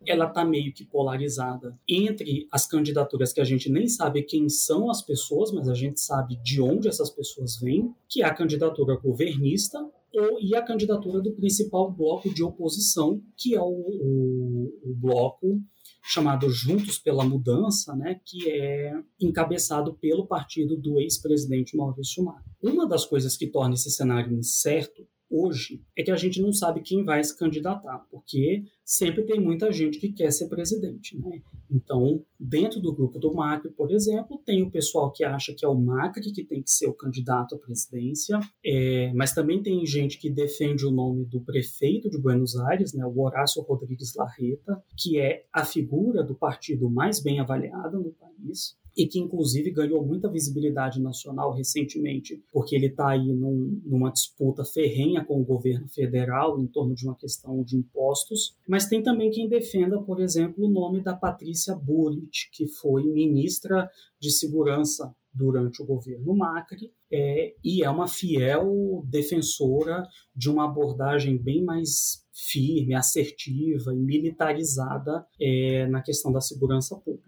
ela 0.05 0.25
está 0.25 0.43
meio 0.45 0.73
que 0.73 0.85
polarizada 0.85 1.77
entre 1.87 2.47
as 2.51 2.65
candidaturas 2.65 3.33
que 3.33 3.41
a 3.41 3.43
gente 3.43 3.69
nem 3.69 3.87
sabe 3.87 4.23
quem 4.23 4.49
são 4.49 4.89
as 4.89 5.01
pessoas, 5.01 5.51
mas 5.51 5.67
a 5.67 5.73
gente 5.73 5.99
sabe 5.99 6.37
de 6.43 6.61
onde 6.61 6.87
essas 6.87 7.09
pessoas 7.09 7.57
vêm, 7.59 7.93
que 8.07 8.21
é 8.21 8.25
a 8.25 8.33
candidatura 8.33 8.97
governista 8.97 9.79
ou, 10.13 10.41
e 10.41 10.55
a 10.55 10.61
candidatura 10.61 11.21
do 11.21 11.31
principal 11.33 11.91
bloco 11.91 12.33
de 12.33 12.43
oposição, 12.43 13.21
que 13.37 13.55
é 13.55 13.61
o, 13.61 13.65
o, 13.65 14.79
o 14.83 14.95
bloco 14.95 15.61
chamado 16.09 16.49
Juntos 16.49 16.97
pela 16.97 17.23
Mudança, 17.23 17.95
né, 17.95 18.19
que 18.25 18.49
é 18.49 18.93
encabeçado 19.21 19.93
pelo 19.93 20.25
partido 20.25 20.75
do 20.75 20.99
ex-presidente 20.99 21.77
Maurício 21.77 22.23
Macri. 22.23 22.51
Uma 22.63 22.87
das 22.87 23.05
coisas 23.05 23.37
que 23.37 23.45
torna 23.45 23.75
esse 23.75 23.91
cenário 23.91 24.35
incerto 24.35 25.07
hoje 25.29 25.81
é 25.97 26.03
que 26.03 26.11
a 26.11 26.15
gente 26.15 26.41
não 26.41 26.51
sabe 26.51 26.81
quem 26.81 27.03
vai 27.03 27.23
se 27.23 27.37
candidatar, 27.37 28.05
porque 28.09 28.63
sempre 28.83 29.23
tem 29.23 29.39
muita 29.39 29.71
gente 29.71 29.99
que 29.99 30.11
quer 30.11 30.31
ser 30.31 30.47
presidente. 30.47 31.17
Né? 31.17 31.41
Então, 31.69 32.23
dentro 32.39 32.79
do 32.79 32.93
grupo 32.93 33.19
do 33.19 33.33
Macri, 33.33 33.69
por 33.71 33.91
exemplo, 33.91 34.41
tem 34.43 34.63
o 34.63 34.71
pessoal 34.71 35.11
que 35.11 35.23
acha 35.23 35.53
que 35.53 35.63
é 35.63 35.67
o 35.67 35.75
Macri 35.75 36.31
que 36.31 36.43
tem 36.43 36.63
que 36.63 36.71
ser 36.71 36.87
o 36.87 36.93
candidato 36.93 37.55
à 37.55 37.57
presidência, 37.59 38.39
é, 38.65 39.11
mas 39.13 39.33
também 39.33 39.61
tem 39.61 39.85
gente 39.85 40.17
que 40.17 40.29
defende 40.29 40.85
o 40.85 40.91
nome 40.91 41.25
do 41.25 41.41
prefeito 41.41 42.09
de 42.09 42.17
Buenos 42.17 42.55
Aires, 42.57 42.93
né, 42.93 43.05
o 43.05 43.21
Horácio 43.21 43.61
Rodrigues 43.61 44.15
Larreta, 44.15 44.81
que 44.97 45.19
é 45.19 45.45
a 45.53 45.63
figura 45.63 46.23
do 46.23 46.33
partido 46.33 46.89
mais 46.89 47.21
bem 47.21 47.39
avaliada 47.39 47.97
no 47.97 48.11
país 48.11 48.77
e 48.99 49.07
que 49.07 49.17
inclusive 49.17 49.71
ganhou 49.71 50.05
muita 50.05 50.29
visibilidade 50.29 51.01
nacional 51.01 51.53
recentemente, 51.53 52.43
porque 52.51 52.75
ele 52.75 52.87
está 52.87 53.11
aí 53.11 53.31
num, 53.31 53.81
numa 53.85 54.11
disputa 54.11 54.65
ferrenha 54.65 55.23
com 55.23 55.39
o 55.39 55.45
governo 55.45 55.87
federal 55.87 56.59
em 56.59 56.67
torno 56.67 56.93
de 56.93 57.05
uma 57.05 57.15
questão 57.15 57.63
de 57.63 57.77
impostos. 57.77 58.57
Mas 58.67 58.87
tem 58.87 59.01
também 59.01 59.31
quem 59.31 59.47
defenda, 59.47 60.01
por 60.01 60.19
exemplo, 60.19 60.65
o 60.65 60.69
nome 60.69 61.01
da 61.01 61.15
Patrícia 61.15 61.73
Burit, 61.73 62.49
que 62.51 62.67
foi 62.67 63.03
ministra 63.05 63.89
de 64.19 64.29
Segurança 64.31 65.15
durante 65.33 65.81
o 65.81 65.85
governo 65.85 66.35
Macri 66.35 66.91
é, 67.11 67.53
e 67.63 67.83
é 67.83 67.89
uma 67.89 68.07
fiel 68.07 69.03
defensora 69.07 70.05
de 70.35 70.49
uma 70.49 70.65
abordagem 70.65 71.37
bem 71.37 71.63
mais 71.63 72.25
firme, 72.31 72.95
assertiva 72.95 73.93
e 73.93 73.97
militarizada 73.97 75.25
é, 75.39 75.87
na 75.87 76.01
questão 76.01 76.31
da 76.31 76.41
segurança 76.41 76.95
pública. 76.95 77.18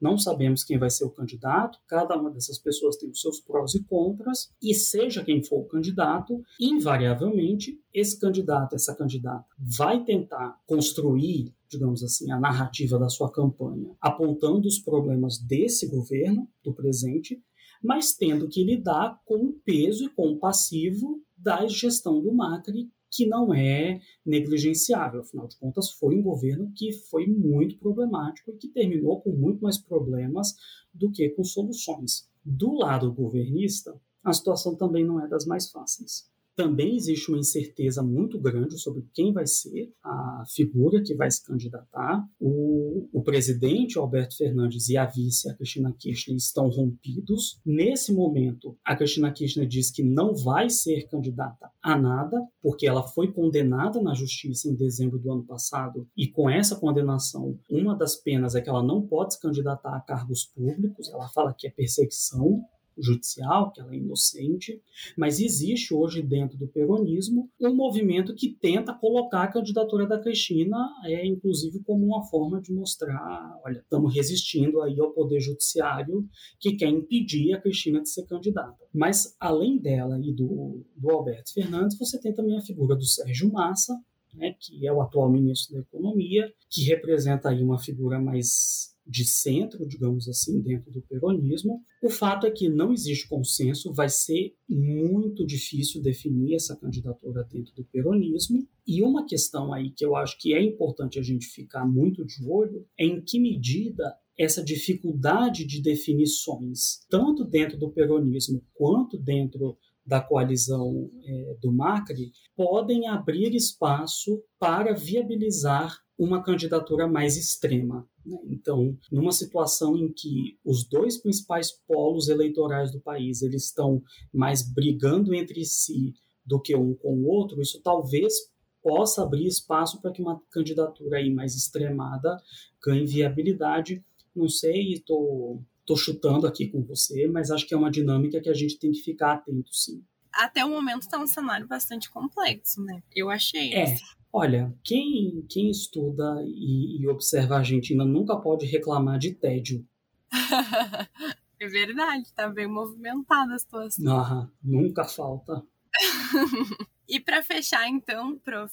Não 0.00 0.16
sabemos 0.16 0.64
quem 0.64 0.78
vai 0.78 0.88
ser 0.88 1.04
o 1.04 1.10
candidato, 1.10 1.78
cada 1.86 2.16
uma 2.16 2.30
dessas 2.30 2.58
pessoas 2.58 2.96
tem 2.96 3.10
os 3.10 3.20
seus 3.20 3.38
prós 3.40 3.74
e 3.74 3.84
contras, 3.84 4.50
e 4.62 4.74
seja 4.74 5.22
quem 5.22 5.42
for 5.42 5.60
o 5.60 5.68
candidato, 5.68 6.42
invariavelmente, 6.58 7.78
esse 7.92 8.18
candidato, 8.18 8.74
essa 8.74 8.94
candidata, 8.94 9.44
vai 9.58 10.02
tentar 10.02 10.58
construir, 10.66 11.52
digamos 11.68 12.02
assim, 12.02 12.30
a 12.30 12.40
narrativa 12.40 12.98
da 12.98 13.08
sua 13.08 13.30
campanha, 13.30 13.94
apontando 14.00 14.66
os 14.66 14.78
problemas 14.78 15.38
desse 15.38 15.86
governo, 15.86 16.48
do 16.64 16.72
presente, 16.72 17.42
mas 17.82 18.14
tendo 18.14 18.48
que 18.48 18.64
lidar 18.64 19.20
com 19.24 19.44
o 19.44 19.52
peso 19.52 20.04
e 20.04 20.08
com 20.08 20.32
o 20.32 20.38
passivo 20.38 21.22
da 21.36 21.66
gestão 21.66 22.20
do 22.20 22.32
Macri, 22.32 22.90
que 23.10 23.26
não 23.26 23.52
é 23.52 24.00
negligenciável. 24.24 25.20
Afinal 25.20 25.48
de 25.48 25.56
contas, 25.58 25.90
foi 25.90 26.16
um 26.16 26.22
governo 26.22 26.72
que 26.74 26.92
foi 26.92 27.26
muito 27.26 27.76
problemático 27.78 28.50
e 28.50 28.56
que 28.56 28.68
terminou 28.68 29.20
com 29.20 29.30
muito 29.30 29.60
mais 29.62 29.78
problemas 29.78 30.54
do 30.92 31.10
que 31.10 31.28
com 31.30 31.44
soluções. 31.44 32.28
Do 32.44 32.72
lado 32.74 33.12
governista, 33.12 33.94
a 34.22 34.32
situação 34.32 34.76
também 34.76 35.04
não 35.04 35.22
é 35.22 35.28
das 35.28 35.46
mais 35.46 35.70
fáceis 35.70 36.30
também 36.60 36.94
existe 36.94 37.30
uma 37.30 37.38
incerteza 37.38 38.02
muito 38.02 38.38
grande 38.38 38.78
sobre 38.78 39.08
quem 39.14 39.32
vai 39.32 39.46
ser 39.46 39.90
a 40.04 40.44
figura 40.54 41.02
que 41.02 41.14
vai 41.14 41.30
se 41.30 41.42
candidatar. 41.42 42.22
O, 42.38 43.08
o 43.14 43.22
presidente 43.22 43.98
Alberto 43.98 44.36
Fernandes 44.36 44.90
e 44.90 44.96
a 44.98 45.06
vice, 45.06 45.48
a 45.48 45.54
Cristina 45.54 45.90
Kirchner, 45.98 46.36
estão 46.36 46.68
rompidos. 46.68 47.58
Nesse 47.64 48.12
momento, 48.12 48.76
a 48.84 48.94
Cristina 48.94 49.32
Kirchner 49.32 49.66
diz 49.66 49.90
que 49.90 50.02
não 50.02 50.34
vai 50.34 50.68
ser 50.68 51.08
candidata 51.08 51.70
a 51.82 51.98
nada, 51.98 52.36
porque 52.60 52.86
ela 52.86 53.08
foi 53.08 53.32
condenada 53.32 54.02
na 54.02 54.12
justiça 54.12 54.68
em 54.68 54.74
dezembro 54.74 55.18
do 55.18 55.32
ano 55.32 55.46
passado, 55.46 56.06
e 56.14 56.28
com 56.28 56.50
essa 56.50 56.76
condenação, 56.76 57.58
uma 57.70 57.96
das 57.96 58.16
penas 58.16 58.54
é 58.54 58.60
que 58.60 58.68
ela 58.68 58.82
não 58.82 59.06
pode 59.06 59.32
se 59.32 59.40
candidatar 59.40 59.96
a 59.96 60.00
cargos 60.00 60.44
públicos. 60.44 61.08
Ela 61.08 61.28
fala 61.28 61.54
que 61.56 61.66
é 61.66 61.70
perseguição 61.70 62.62
judicial, 63.02 63.72
que 63.72 63.80
ela 63.80 63.92
é 63.92 63.96
inocente, 63.96 64.80
mas 65.16 65.40
existe 65.40 65.94
hoje 65.94 66.22
dentro 66.22 66.58
do 66.58 66.68
peronismo 66.68 67.50
um 67.60 67.74
movimento 67.74 68.34
que 68.34 68.50
tenta 68.50 68.94
colocar 68.94 69.44
a 69.44 69.52
candidatura 69.52 70.06
da 70.06 70.18
Cristina, 70.18 70.76
é, 71.04 71.26
inclusive 71.26 71.80
como 71.80 72.04
uma 72.04 72.24
forma 72.24 72.60
de 72.60 72.72
mostrar, 72.72 73.58
olha, 73.64 73.78
estamos 73.78 74.14
resistindo 74.14 74.80
aí 74.82 74.98
ao 75.00 75.12
poder 75.12 75.40
judiciário 75.40 76.28
que 76.58 76.76
quer 76.76 76.88
impedir 76.88 77.54
a 77.54 77.60
Cristina 77.60 78.00
de 78.00 78.08
ser 78.08 78.26
candidata. 78.26 78.84
Mas 78.92 79.36
além 79.38 79.78
dela 79.78 80.18
e 80.22 80.32
do, 80.32 80.84
do 80.96 81.10
Alberto 81.10 81.52
Fernandes, 81.52 81.98
você 81.98 82.20
tem 82.20 82.34
também 82.34 82.56
a 82.56 82.62
figura 82.62 82.96
do 82.96 83.04
Sérgio 83.04 83.50
Massa, 83.52 83.98
né, 84.34 84.54
que 84.58 84.86
é 84.86 84.92
o 84.92 85.00
atual 85.00 85.30
ministro 85.30 85.74
da 85.74 85.80
Economia, 85.80 86.52
que 86.68 86.84
representa 86.84 87.48
aí 87.48 87.62
uma 87.62 87.78
figura 87.78 88.20
mais 88.20 88.94
de 89.10 89.24
centro, 89.24 89.84
digamos 89.86 90.28
assim, 90.28 90.60
dentro 90.60 90.90
do 90.92 91.02
peronismo. 91.02 91.82
O 92.00 92.08
fato 92.08 92.46
é 92.46 92.50
que 92.50 92.68
não 92.68 92.92
existe 92.92 93.28
consenso, 93.28 93.92
vai 93.92 94.08
ser 94.08 94.54
muito 94.68 95.44
difícil 95.44 96.00
definir 96.00 96.54
essa 96.54 96.76
candidatura 96.76 97.42
dentro 97.42 97.74
do 97.74 97.84
peronismo. 97.84 98.66
E 98.86 99.02
uma 99.02 99.26
questão 99.26 99.72
aí 99.72 99.90
que 99.90 100.04
eu 100.04 100.14
acho 100.14 100.38
que 100.38 100.54
é 100.54 100.62
importante 100.62 101.18
a 101.18 101.22
gente 101.22 101.46
ficar 101.46 101.84
muito 101.84 102.24
de 102.24 102.46
olho 102.46 102.86
é 102.96 103.04
em 103.04 103.20
que 103.20 103.40
medida 103.40 104.16
essa 104.38 104.62
dificuldade 104.62 105.66
de 105.66 105.82
definições, 105.82 107.04
tanto 107.10 107.44
dentro 107.44 107.76
do 107.76 107.90
peronismo 107.90 108.62
quanto 108.72 109.18
dentro 109.18 109.76
da 110.06 110.20
coalizão 110.20 111.10
é, 111.24 111.56
do 111.60 111.70
Macri, 111.70 112.32
podem 112.56 113.06
abrir 113.06 113.54
espaço 113.54 114.42
para 114.58 114.94
viabilizar 114.94 115.98
uma 116.20 116.42
candidatura 116.42 117.08
mais 117.08 117.34
extrema. 117.34 118.06
Né? 118.26 118.38
Então, 118.44 118.94
numa 119.10 119.32
situação 119.32 119.96
em 119.96 120.12
que 120.12 120.58
os 120.62 120.84
dois 120.84 121.16
principais 121.16 121.72
polos 121.88 122.28
eleitorais 122.28 122.92
do 122.92 123.00
país 123.00 123.40
eles 123.40 123.64
estão 123.64 124.02
mais 124.30 124.62
brigando 124.62 125.34
entre 125.34 125.64
si 125.64 126.14
do 126.44 126.60
que 126.60 126.76
um 126.76 126.92
com 126.94 127.14
o 127.14 127.26
outro, 127.26 127.62
isso 127.62 127.80
talvez 127.82 128.34
possa 128.82 129.22
abrir 129.22 129.46
espaço 129.46 129.98
para 130.02 130.12
que 130.12 130.20
uma 130.20 130.38
candidatura 130.50 131.16
aí 131.16 131.30
mais 131.30 131.56
extremada 131.56 132.36
ganhe 132.84 133.06
viabilidade. 133.06 134.04
Não 134.36 134.48
sei, 134.48 134.92
estou 134.92 135.64
tô, 135.86 135.94
tô 135.94 135.96
chutando 135.96 136.46
aqui 136.46 136.68
com 136.68 136.82
você, 136.82 137.28
mas 137.28 137.50
acho 137.50 137.66
que 137.66 137.72
é 137.72 137.78
uma 137.78 137.90
dinâmica 137.90 138.42
que 138.42 138.50
a 138.50 138.54
gente 138.54 138.78
tem 138.78 138.92
que 138.92 139.00
ficar 139.00 139.32
atento, 139.32 139.74
sim. 139.74 140.04
Até 140.34 140.62
o 140.66 140.68
momento 140.68 141.02
está 141.02 141.18
um 141.18 141.26
cenário 141.26 141.66
bastante 141.66 142.10
complexo, 142.10 142.82
né? 142.82 143.02
Eu 143.10 143.30
achei. 143.30 143.72
É. 143.72 143.84
Assim. 143.84 144.19
Olha, 144.32 144.72
quem, 144.84 145.44
quem 145.48 145.70
estuda 145.70 146.40
e, 146.46 147.02
e 147.02 147.08
observa 147.08 147.56
a 147.56 147.58
Argentina 147.58 148.04
nunca 148.04 148.36
pode 148.36 148.64
reclamar 148.64 149.18
de 149.18 149.34
tédio. 149.34 149.84
é 151.60 151.66
verdade, 151.66 152.32
tá 152.32 152.48
bem 152.48 152.68
movimentada 152.68 153.54
a 153.54 153.58
situação. 153.58 154.06
Aham, 154.06 154.50
nunca 154.62 155.04
falta. 155.04 155.64
e 157.08 157.18
para 157.18 157.42
fechar, 157.42 157.88
então, 157.88 158.38
prof, 158.38 158.72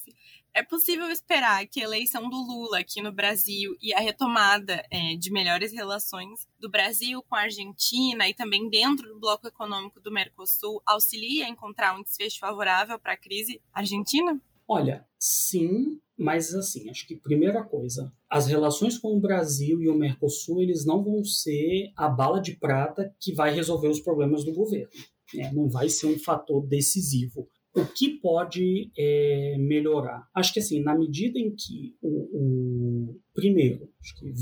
é 0.53 0.61
possível 0.61 1.09
esperar 1.09 1.65
que 1.65 1.79
a 1.79 1.83
eleição 1.83 2.29
do 2.29 2.37
Lula 2.37 2.79
aqui 2.79 3.01
no 3.01 3.11
Brasil 3.11 3.75
e 3.81 3.93
a 3.95 3.99
retomada 3.99 4.85
é, 4.91 5.15
de 5.15 5.31
melhores 5.31 5.71
relações 5.71 6.47
do 6.59 6.69
Brasil 6.69 7.23
com 7.23 7.35
a 7.35 7.41
Argentina 7.41 8.27
e 8.27 8.33
também 8.33 8.69
dentro 8.69 9.07
do 9.07 9.19
bloco 9.19 9.47
econômico 9.47 9.99
do 9.99 10.11
Mercosul 10.11 10.81
auxilie 10.85 11.41
a 11.41 11.49
encontrar 11.49 11.95
um 11.95 12.03
desfecho 12.03 12.37
favorável 12.39 12.99
para 12.99 13.13
a 13.13 13.17
crise 13.17 13.59
argentina? 13.73 14.39
Olha, 14.67 15.05
sim, 15.17 15.99
mas 16.17 16.53
assim, 16.53 16.89
acho 16.89 17.07
que 17.07 17.15
primeira 17.15 17.63
coisa, 17.63 18.11
as 18.29 18.47
relações 18.47 18.97
com 18.97 19.15
o 19.15 19.19
Brasil 19.19 19.81
e 19.81 19.87
o 19.87 19.95
Mercosul, 19.95 20.61
eles 20.61 20.85
não 20.85 21.03
vão 21.03 21.23
ser 21.23 21.91
a 21.95 22.09
bala 22.09 22.41
de 22.41 22.55
prata 22.55 23.13
que 23.19 23.33
vai 23.33 23.53
resolver 23.53 23.87
os 23.87 24.01
problemas 24.01 24.43
do 24.43 24.53
governo. 24.53 24.89
Né? 25.33 25.51
Não 25.53 25.69
vai 25.69 25.89
ser 25.89 26.07
um 26.07 26.19
fator 26.19 26.65
decisivo. 26.65 27.47
O 27.75 27.85
que 27.85 28.19
pode 28.19 28.91
é, 28.97 29.55
melhorar? 29.59 30.27
Acho 30.35 30.51
que 30.51 30.59
assim, 30.59 30.81
na 30.81 30.97
medida 30.97 31.37
em 31.37 31.53
que 31.55 31.95
o, 32.01 32.09
o 32.09 33.19
primeiro, 33.35 33.87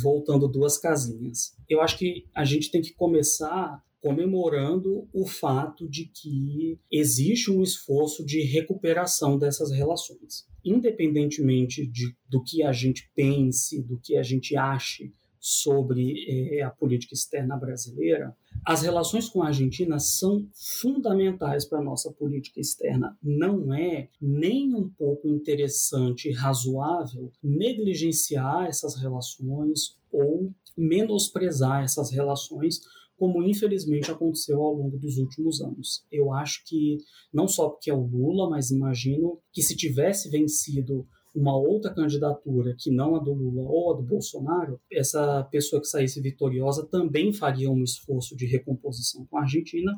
voltando 0.01 0.47
duas 0.47 0.77
casinhas, 0.77 1.53
eu 1.67 1.81
acho 1.81 1.97
que 1.97 2.25
a 2.33 2.45
gente 2.45 2.71
tem 2.71 2.81
que 2.81 2.93
começar 2.93 3.83
comemorando 4.05 5.09
o 5.11 5.25
fato 5.25 5.89
de 5.89 6.05
que 6.05 6.79
existe 6.91 7.49
um 7.49 7.63
esforço 7.63 8.23
de 8.23 8.39
recuperação 8.43 9.35
dessas 9.35 9.71
relações. 9.71 10.45
Independentemente 10.63 11.87
de, 11.87 12.15
do 12.29 12.43
que 12.43 12.61
a 12.61 12.71
gente 12.71 13.09
pense, 13.15 13.81
do 13.81 13.99
que 13.99 14.15
a 14.15 14.21
gente 14.21 14.55
ache 14.55 15.11
sobre 15.39 16.13
eh, 16.27 16.61
a 16.61 16.69
política 16.69 17.15
externa 17.15 17.57
brasileira, 17.57 18.35
as 18.63 18.83
relações 18.83 19.27
com 19.27 19.41
a 19.41 19.47
Argentina 19.47 19.97
são 19.97 20.47
fundamentais 20.79 21.65
para 21.65 21.79
a 21.79 21.83
nossa 21.83 22.11
política 22.11 22.59
externa. 22.59 23.17
Não 23.23 23.73
é 23.73 24.09
nem 24.21 24.75
um 24.75 24.87
pouco 24.87 25.27
interessante 25.27 26.31
razoável 26.31 27.31
negligenciar 27.43 28.67
essas 28.67 28.95
relações 29.01 29.97
ou 30.11 30.53
menosprezar 30.77 31.83
essas 31.83 32.11
relações 32.11 32.81
como 33.17 33.43
infelizmente 33.43 34.11
aconteceu 34.11 34.61
ao 34.61 34.73
longo 34.73 34.97
dos 34.97 35.17
últimos 35.17 35.61
anos. 35.61 36.05
Eu 36.11 36.33
acho 36.33 36.63
que, 36.65 36.97
não 37.33 37.47
só 37.47 37.69
porque 37.69 37.89
é 37.89 37.93
o 37.93 38.05
Lula, 38.05 38.49
mas 38.49 38.71
imagino 38.71 39.39
que 39.51 39.61
se 39.61 39.75
tivesse 39.75 40.29
vencido 40.29 41.07
uma 41.33 41.55
outra 41.57 41.93
candidatura 41.93 42.75
que 42.77 42.89
não 42.89 43.15
a 43.15 43.19
do 43.19 43.33
Lula 43.33 43.69
ou 43.69 43.93
a 43.93 43.97
do 43.97 44.03
Bolsonaro, 44.03 44.79
essa 44.91 45.43
pessoa 45.51 45.81
que 45.81 45.87
saísse 45.87 46.21
vitoriosa 46.21 46.85
também 46.85 47.33
faria 47.33 47.69
um 47.69 47.83
esforço 47.83 48.35
de 48.35 48.45
recomposição 48.45 49.25
com 49.25 49.37
a 49.37 49.41
Argentina, 49.41 49.91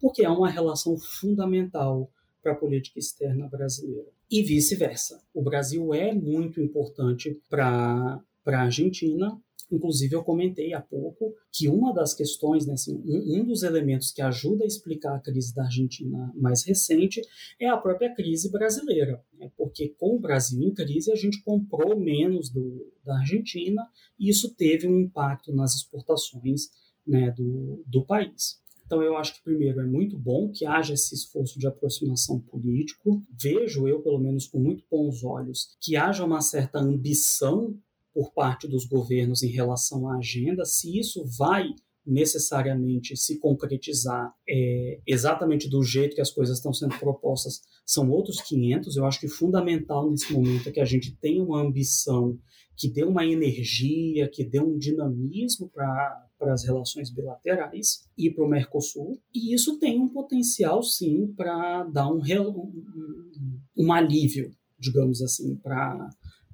porque 0.00 0.24
é 0.24 0.28
uma 0.28 0.50
relação 0.50 0.96
fundamental 0.98 2.10
para 2.42 2.52
a 2.52 2.56
política 2.56 2.98
externa 2.98 3.46
brasileira. 3.48 4.08
E 4.30 4.42
vice-versa. 4.42 5.22
O 5.32 5.42
Brasil 5.42 5.92
é 5.94 6.12
muito 6.12 6.60
importante 6.60 7.38
para 7.48 8.20
a 8.46 8.62
Argentina, 8.62 9.38
Inclusive, 9.70 10.14
eu 10.14 10.24
comentei 10.24 10.74
há 10.74 10.80
pouco 10.80 11.34
que 11.52 11.68
uma 11.68 11.92
das 11.92 12.14
questões, 12.14 12.66
né, 12.66 12.74
assim, 12.74 12.96
um, 13.04 13.40
um, 13.40 13.44
dos 13.44 13.62
elementos 13.62 14.10
que 14.10 14.20
ajuda 14.20 14.64
a 14.64 14.66
explicar 14.66 15.14
a 15.14 15.20
crise 15.20 15.54
da 15.54 15.64
Argentina 15.64 16.32
mais 16.34 16.64
recente 16.64 17.22
é 17.58 17.68
a 17.68 17.76
própria 17.76 18.14
crise 18.14 18.50
brasileira. 18.50 19.22
Né, 19.38 19.50
porque 19.56 19.94
com 19.98 20.16
o 20.16 20.20
Brasil 20.20 20.62
em 20.62 20.74
crise, 20.74 21.12
a 21.12 21.16
gente 21.16 21.42
comprou 21.42 21.98
menos 21.98 22.50
do, 22.50 22.92
da 23.04 23.18
Argentina 23.18 23.86
e 24.18 24.28
isso 24.28 24.54
teve 24.54 24.88
um 24.88 24.98
impacto 24.98 25.52
nas 25.52 25.74
exportações 25.74 26.68
né, 27.06 27.30
do, 27.30 27.82
do 27.86 28.04
país. 28.04 28.60
Então, 28.90 29.02
eu 29.04 29.16
acho 29.16 29.34
que, 29.36 29.44
primeiro, 29.44 29.80
é 29.80 29.86
muito 29.86 30.18
bom 30.18 30.50
que 30.50 30.66
haja 30.66 30.94
esse 30.94 31.14
esforço 31.14 31.60
de 31.60 31.66
aproximação 31.68 32.40
político. 32.40 33.24
Vejo 33.40 33.86
eu, 33.86 34.02
pelo 34.02 34.18
menos, 34.18 34.48
com 34.48 34.58
muito 34.58 34.84
bons 34.90 35.22
olhos, 35.22 35.76
que 35.80 35.94
haja 35.94 36.24
uma 36.24 36.40
certa 36.40 36.80
ambição 36.80 37.78
por 38.12 38.32
parte 38.32 38.66
dos 38.66 38.86
governos 38.86 39.42
em 39.42 39.50
relação 39.50 40.08
à 40.08 40.16
agenda, 40.16 40.64
se 40.64 40.98
isso 40.98 41.24
vai 41.38 41.68
necessariamente 42.06 43.16
se 43.16 43.38
concretizar 43.38 44.32
é, 44.48 45.00
exatamente 45.06 45.68
do 45.68 45.82
jeito 45.82 46.14
que 46.14 46.20
as 46.20 46.30
coisas 46.30 46.56
estão 46.56 46.72
sendo 46.72 46.98
propostas, 46.98 47.60
são 47.86 48.10
outros 48.10 48.40
500. 48.40 48.96
Eu 48.96 49.04
acho 49.04 49.20
que 49.20 49.28
fundamental 49.28 50.10
nesse 50.10 50.32
momento 50.32 50.68
é 50.68 50.72
que 50.72 50.80
a 50.80 50.84
gente 50.84 51.14
tenha 51.16 51.42
uma 51.42 51.60
ambição 51.60 52.38
que 52.76 52.88
dê 52.88 53.04
uma 53.04 53.26
energia, 53.26 54.28
que 54.28 54.42
dê 54.42 54.58
um 54.58 54.78
dinamismo 54.78 55.68
para 55.68 56.26
para 56.40 56.54
as 56.54 56.64
relações 56.64 57.10
bilaterais 57.10 58.08
e 58.16 58.30
para 58.30 58.42
o 58.42 58.48
Mercosul, 58.48 59.20
e 59.32 59.54
isso 59.54 59.78
tem 59.78 60.00
um 60.00 60.08
potencial, 60.08 60.82
sim, 60.82 61.26
para 61.36 61.84
dar 61.84 62.08
um, 62.08 62.22
um, 62.22 63.60
um 63.76 63.92
alívio, 63.92 64.50
digamos 64.78 65.20
assim, 65.20 65.54
para 65.56 66.08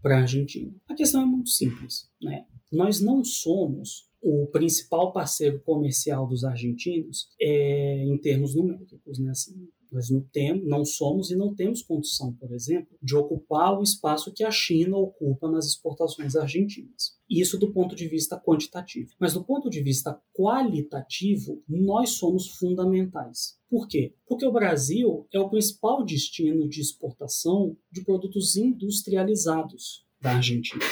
para 0.06 0.18
a 0.18 0.20
Argentina? 0.20 0.72
A 0.88 0.94
questão 0.94 1.20
é 1.20 1.26
muito 1.26 1.50
simples. 1.50 2.08
Né? 2.22 2.44
Nós 2.70 3.00
não 3.00 3.24
somos 3.24 4.08
o 4.22 4.46
principal 4.52 5.12
parceiro 5.12 5.58
comercial 5.60 6.28
dos 6.28 6.44
argentinos 6.44 7.28
é, 7.40 8.04
em 8.04 8.16
termos 8.18 8.54
numéricos. 8.54 9.18
Né? 9.18 9.30
Assim, 9.30 9.68
nós 9.90 10.10
não, 10.10 10.20
temos, 10.32 10.66
não 10.66 10.84
somos 10.84 11.30
e 11.30 11.36
não 11.36 11.54
temos 11.54 11.82
condição, 11.82 12.32
por 12.34 12.52
exemplo, 12.52 12.96
de 13.02 13.16
ocupar 13.16 13.78
o 13.78 13.82
espaço 13.82 14.32
que 14.32 14.44
a 14.44 14.50
China 14.50 14.96
ocupa 14.96 15.50
nas 15.50 15.66
exportações 15.66 16.36
argentinas. 16.36 17.16
Isso 17.28 17.58
do 17.58 17.72
ponto 17.72 17.96
de 17.96 18.06
vista 18.06 18.40
quantitativo. 18.40 19.10
Mas 19.18 19.34
do 19.34 19.44
ponto 19.44 19.68
de 19.68 19.82
vista 19.82 20.20
qualitativo, 20.32 21.62
nós 21.68 22.10
somos 22.10 22.48
fundamentais. 22.58 23.58
Por 23.68 23.88
quê? 23.88 24.14
Porque 24.26 24.46
o 24.46 24.52
Brasil 24.52 25.26
é 25.32 25.40
o 25.40 25.50
principal 25.50 26.04
destino 26.04 26.68
de 26.68 26.80
exportação 26.80 27.76
de 27.90 28.04
produtos 28.04 28.56
industrializados 28.56 30.06
da 30.20 30.36
Argentina. 30.36 30.84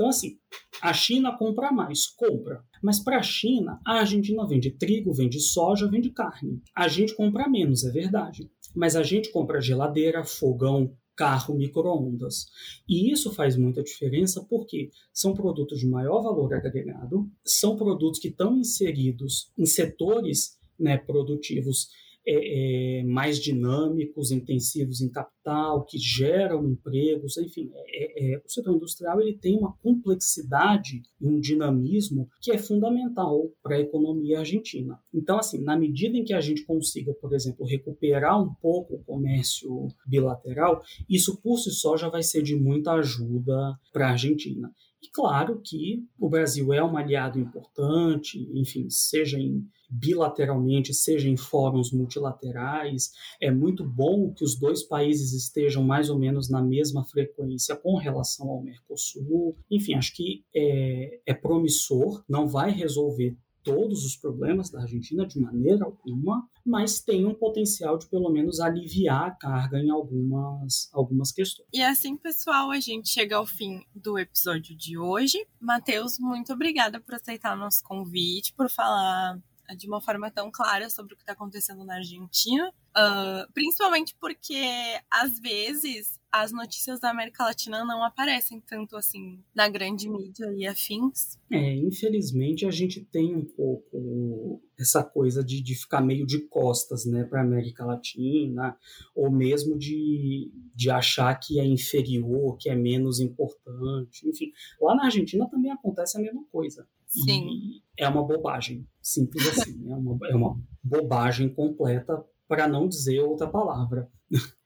Então, 0.00 0.08
assim, 0.08 0.38
a 0.80 0.94
China 0.94 1.36
compra 1.36 1.70
mais, 1.70 2.06
compra. 2.06 2.64
Mas 2.82 2.98
para 2.98 3.18
a 3.18 3.22
China, 3.22 3.78
a 3.86 3.98
Argentina 3.98 4.46
vende 4.46 4.70
trigo, 4.70 5.12
vende 5.12 5.38
soja, 5.38 5.90
vende 5.90 6.08
carne. 6.08 6.62
A 6.74 6.88
gente 6.88 7.14
compra 7.14 7.46
menos, 7.46 7.84
é 7.84 7.90
verdade. 7.90 8.50
Mas 8.74 8.96
a 8.96 9.02
gente 9.02 9.30
compra 9.30 9.60
geladeira, 9.60 10.24
fogão, 10.24 10.96
carro, 11.14 11.54
micro-ondas. 11.54 12.46
E 12.88 13.12
isso 13.12 13.30
faz 13.34 13.58
muita 13.58 13.82
diferença 13.82 14.42
porque 14.48 14.88
são 15.12 15.34
produtos 15.34 15.80
de 15.80 15.86
maior 15.86 16.22
valor 16.22 16.54
agregado, 16.54 17.30
são 17.44 17.76
produtos 17.76 18.18
que 18.18 18.28
estão 18.28 18.56
inseridos 18.56 19.52
em 19.58 19.66
setores 19.66 20.58
né, 20.78 20.96
produtivos 20.96 21.88
é, 22.32 23.00
é, 23.00 23.04
mais 23.04 23.40
dinâmicos, 23.40 24.30
intensivos 24.30 25.00
em 25.00 25.10
capital, 25.10 25.84
que 25.84 25.98
geram 25.98 26.64
empregos, 26.68 27.36
enfim, 27.36 27.72
é, 27.74 28.34
é, 28.34 28.38
o 28.38 28.48
setor 28.48 28.76
industrial 28.76 29.20
ele 29.20 29.36
tem 29.36 29.58
uma 29.58 29.72
complexidade 29.78 31.02
e 31.20 31.26
um 31.26 31.40
dinamismo 31.40 32.28
que 32.40 32.52
é 32.52 32.58
fundamental 32.58 33.50
para 33.60 33.74
a 33.74 33.80
economia 33.80 34.38
argentina. 34.38 34.96
Então, 35.12 35.38
assim, 35.38 35.60
na 35.60 35.76
medida 35.76 36.16
em 36.16 36.22
que 36.22 36.32
a 36.32 36.40
gente 36.40 36.64
consiga, 36.64 37.12
por 37.14 37.32
exemplo, 37.34 37.66
recuperar 37.66 38.40
um 38.40 38.54
pouco 38.54 38.94
o 38.94 39.04
comércio 39.04 39.88
bilateral, 40.06 40.82
isso 41.08 41.40
por 41.42 41.58
si 41.58 41.72
só 41.72 41.96
já 41.96 42.08
vai 42.08 42.22
ser 42.22 42.42
de 42.42 42.54
muita 42.54 42.92
ajuda 42.92 43.76
para 43.92 44.06
a 44.06 44.10
Argentina. 44.12 44.72
E 45.02 45.08
claro 45.08 45.60
que 45.64 46.04
o 46.18 46.28
Brasil 46.28 46.72
é 46.72 46.84
um 46.84 46.96
aliado 46.96 47.38
importante, 47.38 48.48
enfim, 48.54 48.88
seja 48.90 49.38
em 49.38 49.66
bilateralmente, 49.90 50.94
seja 50.94 51.28
em 51.28 51.36
fóruns 51.36 51.90
multilaterais. 51.90 53.10
É 53.40 53.50
muito 53.50 53.84
bom 53.84 54.32
que 54.32 54.44
os 54.44 54.54
dois 54.54 54.84
países 54.84 55.32
estejam 55.32 55.82
mais 55.82 56.08
ou 56.08 56.18
menos 56.18 56.48
na 56.48 56.62
mesma 56.62 57.04
frequência 57.04 57.74
com 57.74 57.96
relação 57.96 58.48
ao 58.48 58.62
Mercosul. 58.62 59.56
Enfim, 59.70 59.94
acho 59.94 60.14
que 60.14 60.44
é, 60.54 61.20
é 61.26 61.34
promissor, 61.34 62.22
não 62.28 62.46
vai 62.46 62.70
resolver 62.70 63.36
todos 63.62 64.04
os 64.04 64.16
problemas 64.16 64.70
da 64.70 64.80
Argentina 64.80 65.26
de 65.26 65.40
maneira 65.40 65.84
alguma, 65.84 66.48
mas 66.64 67.00
tem 67.00 67.24
um 67.26 67.34
potencial 67.34 67.98
de 67.98 68.06
pelo 68.08 68.30
menos 68.30 68.60
aliviar 68.60 69.28
a 69.28 69.30
carga 69.30 69.78
em 69.78 69.90
algumas, 69.90 70.88
algumas 70.92 71.32
questões. 71.32 71.68
E 71.72 71.82
assim, 71.82 72.16
pessoal, 72.16 72.70
a 72.70 72.80
gente 72.80 73.08
chega 73.08 73.36
ao 73.36 73.46
fim 73.46 73.84
do 73.94 74.18
episódio 74.18 74.76
de 74.76 74.98
hoje. 74.98 75.46
Matheus, 75.60 76.18
muito 76.18 76.52
obrigada 76.52 77.00
por 77.00 77.14
aceitar 77.14 77.56
o 77.56 77.60
nosso 77.60 77.82
convite, 77.82 78.52
por 78.54 78.68
falar 78.70 79.38
de 79.76 79.86
uma 79.86 80.00
forma 80.00 80.30
tão 80.30 80.50
clara 80.50 80.90
sobre 80.90 81.14
o 81.14 81.16
que 81.16 81.22
está 81.22 81.32
acontecendo 81.32 81.84
na 81.84 81.96
Argentina, 81.96 82.68
uh, 82.68 83.52
principalmente 83.52 84.16
porque 84.20 84.64
às 85.10 85.38
vezes 85.38 86.19
as 86.32 86.52
notícias 86.52 87.00
da 87.00 87.10
América 87.10 87.44
Latina 87.44 87.84
não 87.84 88.04
aparecem 88.04 88.60
tanto 88.60 88.96
assim 88.96 89.42
na 89.54 89.68
grande 89.68 90.08
mídia 90.08 90.52
e 90.56 90.66
afins. 90.66 91.38
É, 91.50 91.74
infelizmente 91.76 92.64
a 92.66 92.70
gente 92.70 93.00
tem 93.04 93.34
um 93.34 93.44
pouco 93.44 94.62
essa 94.78 95.02
coisa 95.02 95.44
de, 95.44 95.60
de 95.60 95.74
ficar 95.74 96.00
meio 96.00 96.24
de 96.24 96.40
costas 96.48 97.04
né, 97.04 97.24
para 97.24 97.40
a 97.40 97.44
América 97.44 97.84
Latina, 97.84 98.76
ou 99.14 99.30
mesmo 99.30 99.76
de, 99.76 100.50
de 100.74 100.90
achar 100.90 101.34
que 101.34 101.58
é 101.58 101.66
inferior, 101.66 102.56
que 102.58 102.70
é 102.70 102.74
menos 102.74 103.20
importante. 103.20 104.28
Enfim, 104.28 104.52
lá 104.80 104.94
na 104.94 105.04
Argentina 105.04 105.48
também 105.50 105.70
acontece 105.70 106.16
a 106.16 106.20
mesma 106.20 106.44
coisa. 106.50 106.86
Sim. 107.06 107.48
E 107.48 107.82
é 107.98 108.08
uma 108.08 108.22
bobagem, 108.22 108.86
simples 109.02 109.46
assim. 109.48 109.90
é, 109.90 109.94
uma, 109.94 110.18
é 110.28 110.34
uma 110.34 110.58
bobagem 110.82 111.48
completa, 111.52 112.24
para 112.48 112.66
não 112.66 112.88
dizer 112.88 113.20
outra 113.20 113.48
palavra. 113.48 114.10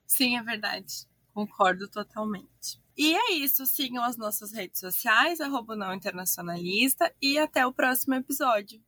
Sim, 0.06 0.36
é 0.36 0.42
verdade. 0.42 1.06
Concordo 1.34 1.88
totalmente. 1.88 2.80
E 2.96 3.12
é 3.12 3.32
isso. 3.32 3.66
Sigam 3.66 4.04
as 4.04 4.16
nossas 4.16 4.52
redes 4.52 4.78
sociais, 4.78 5.40
arroba 5.40 5.74
não 5.74 5.92
internacionalista, 5.92 7.12
e 7.20 7.38
até 7.38 7.66
o 7.66 7.72
próximo 7.72 8.14
episódio. 8.14 8.80